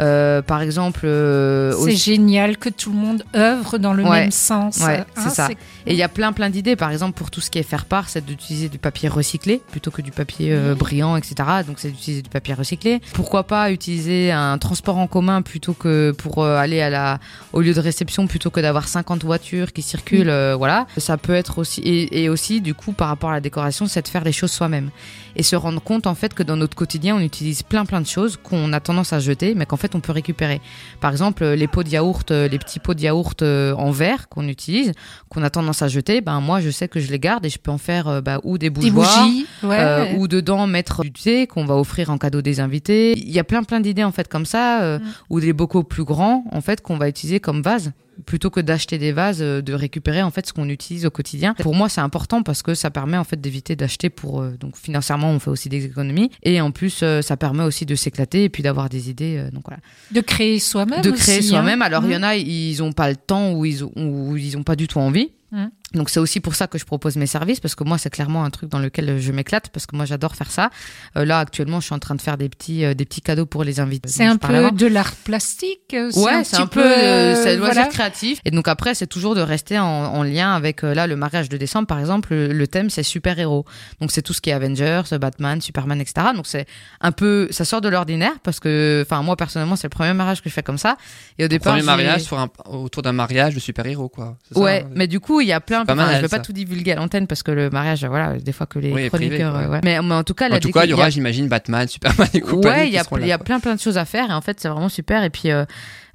Euh, 0.00 0.42
par 0.42 0.60
exemple, 0.62 1.00
euh, 1.04 1.72
c'est 1.72 1.76
aussi- 1.78 1.96
génial 1.96 2.56
que 2.56 2.68
tout 2.68 2.90
le 2.90 2.96
monde 2.98 3.24
œuvre 3.34 3.78
dans 3.78 3.92
le 3.92 4.04
Ouais. 4.04 4.20
même 4.22 4.30
sens. 4.30 4.78
Ouais, 4.78 4.98
Hein, 5.16 5.22
c'est 5.24 5.30
ça. 5.30 5.48
Et 5.86 5.92
il 5.92 5.96
y 5.96 6.02
a 6.02 6.08
plein 6.08 6.32
plein 6.32 6.50
d'idées. 6.50 6.76
Par 6.76 6.90
exemple, 6.90 7.16
pour 7.16 7.30
tout 7.30 7.40
ce 7.40 7.50
qui 7.50 7.58
est 7.58 7.62
faire 7.62 7.84
part, 7.84 8.08
c'est 8.08 8.24
d'utiliser 8.24 8.68
du 8.68 8.78
papier 8.78 9.08
recyclé 9.08 9.60
plutôt 9.70 9.90
que 9.90 10.02
du 10.02 10.10
papier 10.12 10.56
brillant, 10.78 11.16
etc. 11.16 11.36
Donc 11.66 11.78
c'est 11.78 11.90
d'utiliser 11.90 12.22
du 12.22 12.28
papier 12.30 12.54
recyclé. 12.54 13.00
Pourquoi 13.14 13.44
pas 13.44 13.70
utiliser 13.72 14.30
un 14.32 14.58
transport 14.58 14.98
en 14.98 15.06
commun 15.06 15.42
plutôt 15.42 15.72
que 15.74 16.12
pour 16.16 16.44
aller 16.44 16.80
à 16.80 16.90
la 16.90 17.18
au 17.52 17.60
lieu 17.60 17.74
de 17.74 17.80
réception 17.80 18.26
plutôt 18.26 18.50
que 18.50 18.60
d'avoir 18.60 18.88
50 18.88 19.24
voitures 19.24 19.72
qui 19.72 19.82
circulent. 19.82 20.28
euh, 20.30 20.54
voilà. 20.56 20.86
Ça 20.96 21.16
peut 21.16 21.34
être 21.34 21.58
aussi 21.58 21.67
et, 21.78 22.22
et 22.22 22.28
aussi 22.28 22.60
du 22.60 22.74
coup 22.74 22.92
par 22.92 23.08
rapport 23.08 23.30
à 23.30 23.34
la 23.34 23.40
décoration, 23.40 23.86
c'est 23.86 24.02
de 24.02 24.08
faire 24.08 24.24
les 24.24 24.32
choses 24.32 24.50
soi-même 24.52 24.90
et 25.36 25.42
se 25.42 25.54
rendre 25.56 25.80
compte 25.80 26.06
en 26.06 26.14
fait 26.14 26.34
que 26.34 26.42
dans 26.42 26.56
notre 26.56 26.76
quotidien, 26.76 27.16
on 27.16 27.20
utilise 27.20 27.62
plein 27.62 27.84
plein 27.84 28.00
de 28.00 28.06
choses 28.06 28.38
qu'on 28.42 28.72
a 28.72 28.80
tendance 28.80 29.12
à 29.12 29.18
jeter, 29.20 29.54
mais 29.54 29.66
qu'en 29.66 29.76
fait 29.76 29.94
on 29.94 30.00
peut 30.00 30.12
récupérer. 30.12 30.60
Par 31.00 31.10
exemple, 31.12 31.44
les 31.44 31.68
pots 31.68 31.82
de 31.84 31.90
yaourt, 31.90 32.30
euh, 32.30 32.48
les 32.48 32.58
petits 32.58 32.78
pots 32.80 32.94
de 32.94 33.00
yaourt 33.02 33.42
euh, 33.42 33.74
en 33.74 33.90
verre 33.90 34.28
qu'on 34.28 34.48
utilise, 34.48 34.92
qu'on 35.28 35.42
a 35.42 35.50
tendance 35.50 35.82
à 35.82 35.88
jeter, 35.88 36.20
ben 36.20 36.40
moi 36.40 36.60
je 36.60 36.70
sais 36.70 36.88
que 36.88 36.98
je 37.00 37.10
les 37.10 37.18
garde 37.18 37.44
et 37.46 37.50
je 37.50 37.58
peux 37.58 37.70
en 37.70 37.78
faire 37.78 38.08
euh, 38.08 38.20
bah, 38.20 38.40
ou 38.44 38.56
des 38.58 38.70
des 38.70 38.90
bougies. 38.90 39.46
Ouais. 39.62 39.76
euh, 39.78 40.14
ou 40.16 40.28
dedans 40.28 40.66
mettre 40.66 41.02
du 41.02 41.12
thé 41.12 41.46
qu'on 41.46 41.64
va 41.66 41.76
offrir 41.76 42.10
en 42.10 42.18
cadeau 42.18 42.42
des 42.42 42.60
invités. 42.60 43.12
Il 43.18 43.30
y 43.30 43.38
a 43.38 43.44
plein 43.44 43.62
plein 43.62 43.80
d'idées 43.80 44.04
en 44.04 44.12
fait 44.12 44.28
comme 44.28 44.46
ça, 44.46 44.82
euh, 44.82 44.98
Mm. 44.98 45.02
ou 45.30 45.40
des 45.40 45.52
bocaux 45.52 45.82
plus 45.84 46.04
grands 46.04 46.44
en 46.50 46.60
fait 46.60 46.80
qu'on 46.80 46.96
va 46.96 47.08
utiliser 47.08 47.38
comme 47.40 47.62
vase 47.62 47.92
plutôt 48.26 48.50
que 48.50 48.60
d'acheter 48.60 48.98
des 48.98 49.12
vases, 49.12 49.42
euh, 49.42 49.62
de 49.62 49.72
récupérer 49.72 50.22
en 50.22 50.30
fait 50.30 50.46
ce 50.46 50.52
qu'on 50.52 50.68
utilise 50.68 51.06
au 51.06 51.10
quotidien. 51.10 51.54
Pour 51.54 51.74
moi, 51.74 51.88
c'est 51.88 52.00
important 52.00 52.42
parce 52.42 52.62
que 52.62 52.74
ça 52.74 52.90
permet 52.90 53.16
en 53.16 53.24
fait 53.24 53.40
d'éviter 53.40 53.76
d'acheter 53.76 54.10
pour 54.10 54.40
euh, 54.42 54.56
donc 54.58 54.76
financièrement 54.76 55.30
on 55.30 55.38
fait 55.38 55.50
aussi 55.50 55.68
des 55.68 55.84
économies 55.84 56.30
et 56.42 56.60
en 56.60 56.70
plus 56.70 57.00
euh, 57.02 57.22
ça 57.22 57.36
permet 57.36 57.62
aussi 57.64 57.86
de 57.86 57.94
s'éclater 57.94 58.44
et 58.44 58.48
puis 58.48 58.62
d'avoir 58.62 58.88
des 58.88 59.10
idées. 59.10 59.48
donc 59.52 59.64
voilà, 59.66 59.80
de 60.10 60.20
créer 60.20 60.58
soi-même. 60.58 61.02
de 61.02 61.10
créer 61.10 61.42
soi-même. 61.42 61.82
hein. 61.82 61.86
Alors 61.86 62.04
il 62.04 62.12
y 62.12 62.14
Mmh. 62.14 62.20
en 62.20 62.22
a 62.26 62.36
ils 62.36 62.82
ont 62.82 62.92
pas 62.92 63.08
le 63.10 63.16
temps 63.16 63.52
ou 63.52 63.64
ils 63.64 63.84
ont, 63.84 63.92
ou 63.96 64.36
ils 64.36 64.56
ont 64.56 64.62
pas 64.62 64.76
du 64.76 64.88
tout 64.88 64.98
envie. 64.98 65.30
Mm. 65.50 65.66
Donc 65.94 66.10
c'est 66.10 66.20
aussi 66.20 66.40
pour 66.40 66.54
ça 66.54 66.66
que 66.66 66.76
je 66.76 66.84
propose 66.84 67.16
mes 67.16 67.26
services 67.26 67.60
parce 67.60 67.74
que 67.74 67.82
moi 67.82 67.96
c'est 67.96 68.10
clairement 68.10 68.44
un 68.44 68.50
truc 68.50 68.68
dans 68.68 68.78
lequel 68.78 69.18
je 69.20 69.32
m'éclate 69.32 69.70
parce 69.70 69.86
que 69.86 69.96
moi 69.96 70.04
j'adore 70.04 70.34
faire 70.36 70.50
ça. 70.50 70.68
Euh, 71.16 71.24
là 71.24 71.38
actuellement 71.38 71.80
je 71.80 71.86
suis 71.86 71.94
en 71.94 71.98
train 71.98 72.14
de 72.14 72.20
faire 72.20 72.36
des 72.36 72.50
petits 72.50 72.84
euh, 72.84 72.92
des 72.92 73.06
petits 73.06 73.22
cadeaux 73.22 73.46
pour 73.46 73.64
les 73.64 73.80
invités. 73.80 74.08
C'est 74.10 74.26
dont 74.26 74.32
un 74.32 74.36
peu 74.36 74.70
de 74.72 74.86
l'art 74.86 75.12
plastique. 75.38 75.94
euh, 75.94 76.10
Ouais, 76.14 76.44
c'est 76.44 76.56
un 76.58 76.66
peu, 76.66 76.84
euh, 76.84 77.34
c'est 77.34 77.56
loisir 77.56 77.74
voilà. 77.74 77.86
créatif. 77.88 78.40
Et 78.44 78.50
donc 78.50 78.68
après, 78.68 78.94
c'est 78.94 79.06
toujours 79.06 79.34
de 79.34 79.40
rester 79.40 79.78
en, 79.78 79.86
en 79.86 80.22
lien 80.22 80.52
avec 80.54 80.84
euh, 80.84 80.92
là 80.94 81.06
le 81.06 81.16
mariage 81.16 81.48
de 81.48 81.56
décembre, 81.56 81.86
par 81.86 81.98
exemple. 82.00 82.34
Le, 82.34 82.52
le 82.52 82.66
thème 82.66 82.90
c'est 82.90 83.02
super 83.02 83.38
héros. 83.38 83.64
Donc 84.00 84.10
c'est 84.12 84.20
tout 84.22 84.34
ce 84.34 84.40
qui 84.42 84.50
est 84.50 84.52
Avengers, 84.52 85.02
Batman, 85.18 85.60
Superman, 85.62 86.00
etc. 86.02 86.28
Donc 86.34 86.46
c'est 86.46 86.66
un 87.00 87.12
peu, 87.12 87.48
ça 87.50 87.64
sort 87.64 87.80
de 87.80 87.88
l'ordinaire 87.88 88.34
parce 88.42 88.60
que, 88.60 89.04
enfin 89.06 89.22
moi 89.22 89.36
personnellement, 89.36 89.76
c'est 89.76 89.86
le 89.86 89.90
premier 89.96 90.12
mariage 90.12 90.42
que 90.42 90.50
je 90.50 90.54
fais 90.54 90.62
comme 90.62 90.76
ça. 90.78 90.96
Et 91.38 91.44
au 91.46 91.48
départ, 91.48 91.72
Premier 91.72 91.84
mariage 91.86 92.22
sur 92.22 92.38
un- 92.38 92.50
autour 92.66 93.02
d'un 93.02 93.12
mariage 93.12 93.54
de 93.54 93.60
super-héros, 93.60 94.08
quoi. 94.10 94.36
C'est 94.48 94.54
ça, 94.54 94.60
Ouais, 94.60 94.82
hein 94.84 94.90
mais 94.94 95.06
du 95.06 95.20
coup, 95.20 95.40
il 95.40 95.48
y 95.48 95.52
a 95.52 95.60
plein. 95.60 95.77
Pas 95.86 95.92
enfin, 95.94 96.06
mal, 96.06 96.16
je 96.16 96.20
vais 96.22 96.28
pas 96.28 96.38
tout 96.38 96.52
divulguer 96.52 96.92
à 96.92 96.96
l'antenne 96.96 97.26
parce 97.26 97.42
que 97.42 97.50
le 97.50 97.70
mariage, 97.70 98.04
voilà, 98.04 98.36
des 98.38 98.52
fois 98.52 98.66
que 98.66 98.78
les 98.78 98.92
Oui, 98.92 99.08
privé, 99.08 99.38
chroniqueurs, 99.38 99.54
ouais. 99.56 99.64
euh, 99.64 99.68
ouais. 99.70 99.80
Mais, 99.84 100.00
mais 100.02 100.14
en 100.14 100.24
tout 100.24 100.34
cas, 100.34 100.48
la 100.48 100.60
tout 100.60 100.70
cas, 100.70 100.84
il 100.84 100.90
y 100.90 100.92
a- 100.92 100.96
aura, 100.96 101.10
j'imagine, 101.10 101.48
Batman, 101.48 101.86
Superman 101.88 102.28
et 102.34 102.40
compagnie. 102.40 102.66
Ouais, 102.66 102.88
il 102.88 102.92
y 102.94 102.98
a, 102.98 103.02
y 103.34 103.38
plein 103.38 103.60
plein 103.60 103.74
de 103.74 103.80
choses 103.80 103.98
à 103.98 104.04
faire 104.04 104.30
et 104.30 104.34
en 104.34 104.40
fait 104.40 104.60
c'est 104.60 104.68
vraiment 104.68 104.88
super. 104.88 105.22
Et 105.24 105.30
puis 105.30 105.50
euh, 105.50 105.64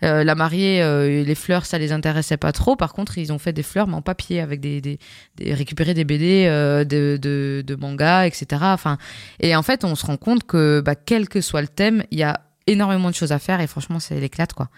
euh, 0.04 0.24
la 0.24 0.36
mariée, 0.36 0.82
euh, 0.82 1.24
les 1.24 1.36
fleurs, 1.36 1.66
ça 1.66 1.78
les 1.78 1.92
intéressait 1.94 2.36
pas 2.38 2.52
trop. 2.52 2.76
Par 2.76 2.94
contre, 2.94 3.18
ils 3.18 3.32
ont 3.32 3.40
fait 3.40 3.54
des 3.54 3.64
fleurs 3.64 3.88
mais 3.88 3.96
en 3.96 4.02
papier 4.02 4.42
avec 4.42 4.60
des, 4.60 4.82
des, 4.82 5.00
des 5.38 5.54
récupérer 5.54 5.94
des 5.94 6.04
BD, 6.04 6.46
euh, 6.48 6.84
de, 6.84 7.18
de, 7.22 7.64
de 7.66 7.76
mangas, 7.76 8.26
etc. 8.26 8.62
Enfin, 8.66 8.98
et 9.40 9.56
en 9.56 9.64
fait, 9.64 9.86
on 9.86 9.96
se 9.96 10.06
rend 10.06 10.18
compte 10.18 10.44
que 10.44 10.82
bah, 10.84 10.96
quel 10.96 11.30
que 11.30 11.40
soit 11.42 11.62
le 11.62 11.68
thème, 11.70 12.04
il 12.12 12.20
y 12.20 12.24
a 12.24 12.42
énormément 12.68 13.10
de 13.10 13.16
choses 13.16 13.32
à 13.32 13.40
faire 13.40 13.60
et 13.62 13.68
franchement 13.68 14.00
c'est 14.00 14.20
l'éclate 14.20 14.54
quoi. 14.54 14.70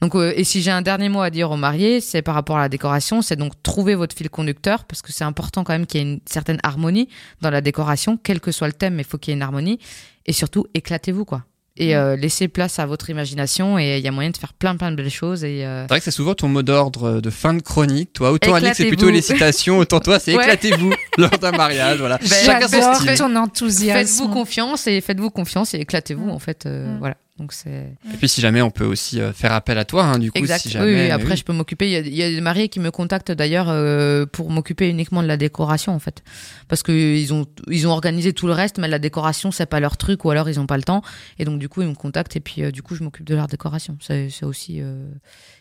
Donc 0.00 0.14
euh, 0.14 0.32
et 0.36 0.44
si 0.44 0.62
j'ai 0.62 0.70
un 0.70 0.82
dernier 0.82 1.08
mot 1.08 1.20
à 1.20 1.30
dire 1.30 1.50
aux 1.50 1.56
mariés, 1.56 2.00
c'est 2.00 2.22
par 2.22 2.34
rapport 2.34 2.56
à 2.56 2.60
la 2.60 2.68
décoration, 2.68 3.20
c'est 3.22 3.36
donc 3.36 3.52
trouver 3.62 3.94
votre 3.94 4.16
fil 4.16 4.30
conducteur 4.30 4.84
parce 4.84 5.02
que 5.02 5.12
c'est 5.12 5.24
important 5.24 5.64
quand 5.64 5.72
même 5.72 5.86
qu'il 5.86 6.00
y 6.00 6.04
ait 6.04 6.06
une 6.12 6.20
certaine 6.26 6.58
harmonie 6.62 7.08
dans 7.40 7.50
la 7.50 7.60
décoration, 7.60 8.18
quel 8.22 8.40
que 8.40 8.52
soit 8.52 8.66
le 8.68 8.72
thème, 8.72 8.94
mais 8.94 9.02
il 9.02 9.06
faut 9.08 9.18
qu'il 9.18 9.30
y 9.30 9.34
ait 9.34 9.36
une 9.36 9.42
harmonie 9.42 9.78
et 10.26 10.32
surtout 10.32 10.66
éclatez-vous 10.74 11.24
quoi. 11.24 11.44
Et 11.76 11.96
euh, 11.96 12.14
laissez 12.14 12.46
place 12.46 12.78
à 12.78 12.86
votre 12.86 13.10
imagination 13.10 13.80
et 13.80 13.98
il 13.98 14.04
y 14.04 14.06
a 14.06 14.12
moyen 14.12 14.30
de 14.30 14.36
faire 14.36 14.52
plein 14.52 14.76
plein 14.76 14.92
de 14.92 14.96
belles 14.96 15.10
choses 15.10 15.42
et 15.42 15.66
euh, 15.66 15.82
C'est 15.82 15.88
vrai 15.88 15.98
que 15.98 16.04
c'est 16.04 16.12
souvent 16.12 16.34
ton 16.36 16.46
mot 16.46 16.62
d'ordre 16.62 17.20
de 17.20 17.30
fin 17.30 17.52
de 17.52 17.60
chronique. 17.62 18.12
Toi, 18.12 18.30
autant 18.30 18.54
Alix, 18.54 18.76
c'est 18.76 18.84
Éclatez-vous. 18.84 18.96
plutôt 18.96 19.10
les 19.10 19.20
citations, 19.22 19.78
autant 19.78 19.98
toi, 19.98 20.20
c'est 20.20 20.34
Ouais. 20.36 20.44
éclatez-vous. 20.44 20.92
lors 21.18 21.30
d'un 21.30 21.50
mariage. 21.50 21.98
Voilà. 21.98 22.18
Ben, 22.18 22.28
Chacun 22.28 22.68
son 22.68 22.76
J'adore 22.80 22.94
style. 23.00 23.14
ton 23.18 23.34
enthousiasme. 23.36 23.98
Faites-vous 24.06 24.28
confiance 24.32 24.86
et 24.86 25.00
faites-vous 25.00 25.30
confiance 25.30 25.74
et 25.74 25.78
éclatez-vous 25.80 26.26
Mm. 26.26 26.30
en 26.30 26.38
fait. 26.38 26.64
euh, 26.66 26.94
Mm. 26.94 26.98
Voilà. 27.00 27.16
Donc 27.36 27.52
c'est 27.52 27.96
Et 28.12 28.16
puis 28.16 28.28
si 28.28 28.40
jamais 28.40 28.62
on 28.62 28.70
peut 28.70 28.84
aussi 28.84 29.20
euh, 29.20 29.32
faire 29.32 29.52
appel 29.52 29.76
à 29.76 29.84
toi, 29.84 30.04
hein, 30.04 30.20
du 30.20 30.30
coup, 30.30 30.38
exact. 30.38 30.60
si 30.62 30.70
jamais. 30.70 30.86
oui, 30.86 30.92
mais 30.92 31.10
après 31.10 31.30
oui. 31.32 31.36
je 31.36 31.42
peux 31.42 31.52
m'occuper. 31.52 31.86
Il 31.86 31.90
y 31.92 31.96
a, 31.96 31.98
il 31.98 32.14
y 32.14 32.22
a 32.22 32.30
des 32.30 32.40
mariés 32.40 32.68
qui 32.68 32.78
me 32.78 32.92
contactent 32.92 33.32
d'ailleurs 33.32 33.68
euh, 33.70 34.24
pour 34.24 34.50
m'occuper 34.50 34.88
uniquement 34.88 35.20
de 35.20 35.26
la 35.26 35.36
décoration 35.36 35.92
en 35.92 35.98
fait, 35.98 36.22
parce 36.68 36.84
que 36.84 36.92
ils 36.92 37.34
ont 37.34 37.46
ils 37.68 37.88
ont 37.88 37.90
organisé 37.90 38.32
tout 38.32 38.46
le 38.46 38.52
reste, 38.52 38.78
mais 38.78 38.86
la 38.86 39.00
décoration 39.00 39.50
c'est 39.50 39.66
pas 39.66 39.80
leur 39.80 39.96
truc 39.96 40.24
ou 40.24 40.30
alors 40.30 40.48
ils 40.48 40.60
ont 40.60 40.66
pas 40.66 40.76
le 40.76 40.84
temps 40.84 41.02
et 41.40 41.44
donc 41.44 41.58
du 41.58 41.68
coup 41.68 41.82
ils 41.82 41.88
me 41.88 41.94
contactent 41.94 42.36
et 42.36 42.40
puis 42.40 42.62
euh, 42.62 42.70
du 42.70 42.82
coup 42.82 42.94
je 42.94 43.02
m'occupe 43.02 43.26
de 43.26 43.34
leur 43.34 43.48
décoration. 43.48 43.98
C'est 44.00 44.30
aussi 44.44 44.80
euh, 44.80 45.10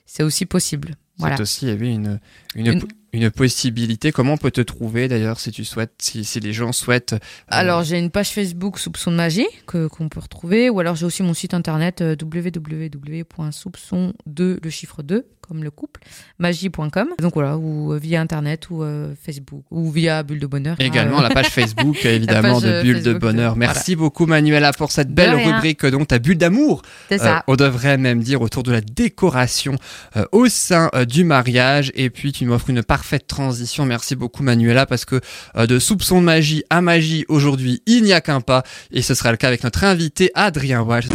c'est 0.05 0.21
aussi 0.21 0.45
possible. 0.45 0.93
Voilà. 1.17 1.37
C'est 1.37 1.41
aussi 1.41 1.69
eh 1.69 1.73
oui, 1.73 1.95
une, 1.95 2.19
une, 2.53 2.67
Une- 2.67 2.87
une 3.13 3.29
possibilité. 3.29 4.12
Comment 4.12 4.34
on 4.34 4.38
peut 4.38 4.51
te 4.51 4.62
trouver 4.62 5.08
d'ailleurs 5.08 5.39
si 5.39 5.51
tu 5.51 5.63
souhaites, 5.63 5.93
si, 6.00 6.24
les 6.39 6.51
gens 6.51 6.72
souhaitent. 6.72 7.13
euh, 7.13 7.17
Alors 7.50 7.84
j'ai 7.84 8.00
une 8.00 8.10
page 8.10 8.32
Facebook 8.32 8.79
Soupçon 8.79 9.12
de 9.12 9.15
magie 9.17 9.46
que 9.67 9.88
qu'on 9.88 10.10
peut 10.10 10.20
retrouver 10.20 10.70
ou 10.72 10.79
alors 10.79 10.96
j'ai 10.96 11.05
aussi 11.05 11.22
mon 11.24 11.36
site 11.36 11.53
internet 11.53 12.01
euh, 12.01 12.15
www.soupçon 12.22 14.13
2 14.25 14.60
le 14.62 14.70
chiffre 14.70 15.03
2 15.03 15.25
comme 15.47 15.63
le 15.63 15.71
couple 15.71 16.01
magie.com 16.39 17.09
donc 17.21 17.33
voilà 17.33 17.57
ou 17.57 17.93
euh, 17.93 17.97
via 17.97 18.21
internet 18.21 18.69
ou 18.69 18.83
euh, 18.83 19.13
Facebook 19.21 19.63
ou 19.71 19.91
via 19.91 20.23
Bulle 20.23 20.39
de 20.39 20.47
bonheur 20.47 20.75
hein, 20.79 20.83
Également 20.85 21.19
euh, 21.19 21.23
la 21.23 21.29
page 21.29 21.47
Facebook 21.50 22.03
évidemment 22.05 22.53
page, 22.59 22.63
de 22.63 22.67
euh, 22.69 22.81
Bulle 22.83 23.03
de 23.03 23.13
Bonheur. 23.13 23.53
euh, 23.53 23.57
Merci 23.57 23.95
beaucoup 23.95 24.25
Manuela 24.25 24.71
pour 24.73 24.91
cette 24.91 25.09
belle 25.13 25.35
rubrique 25.35 25.85
donc 25.85 26.07
ta 26.07 26.19
bulle 26.19 26.38
d'amour. 26.38 26.81
c'est 27.09 27.21
Euh, 27.21 27.23
ça 27.23 27.43
on 27.47 27.55
devrait 27.55 27.97
même 27.97 28.21
dire 28.21 28.41
autour 28.41 28.63
de 28.63 28.71
la 28.71 28.81
décoration 28.81 29.75
euh, 30.17 30.25
au 30.31 30.47
sein 30.47 30.89
euh, 30.95 31.05
du 31.05 31.23
mariage. 31.23 31.91
Et 31.95 32.09
puis 32.09 32.31
tu 32.31 32.45
m'offres 32.45 32.69
une 32.69 32.83
parfaite 32.83 33.27
transition. 33.27 33.85
Merci 33.85 34.15
beaucoup 34.15 34.43
Manuela 34.43 34.85
parce 34.85 35.05
que 35.05 35.19
euh, 35.55 35.67
de 35.67 35.79
soupçon 35.79 36.19
de 36.19 36.25
magie 36.25 36.63
à 36.69 36.81
magie 36.81 37.25
aujourd'hui, 37.27 37.81
il 37.85 38.03
n'y 38.03 38.13
a 38.13 38.21
qu'un 38.21 38.41
pas. 38.41 38.63
Et 38.91 39.01
ce 39.01 39.13
sera 39.13 39.31
le 39.31 39.38
cas 39.38 39.47
avec 39.47 39.63
notre 39.63 39.83
invité 39.83 40.31
Adrien 40.35 40.81
Walsh. 40.81 41.07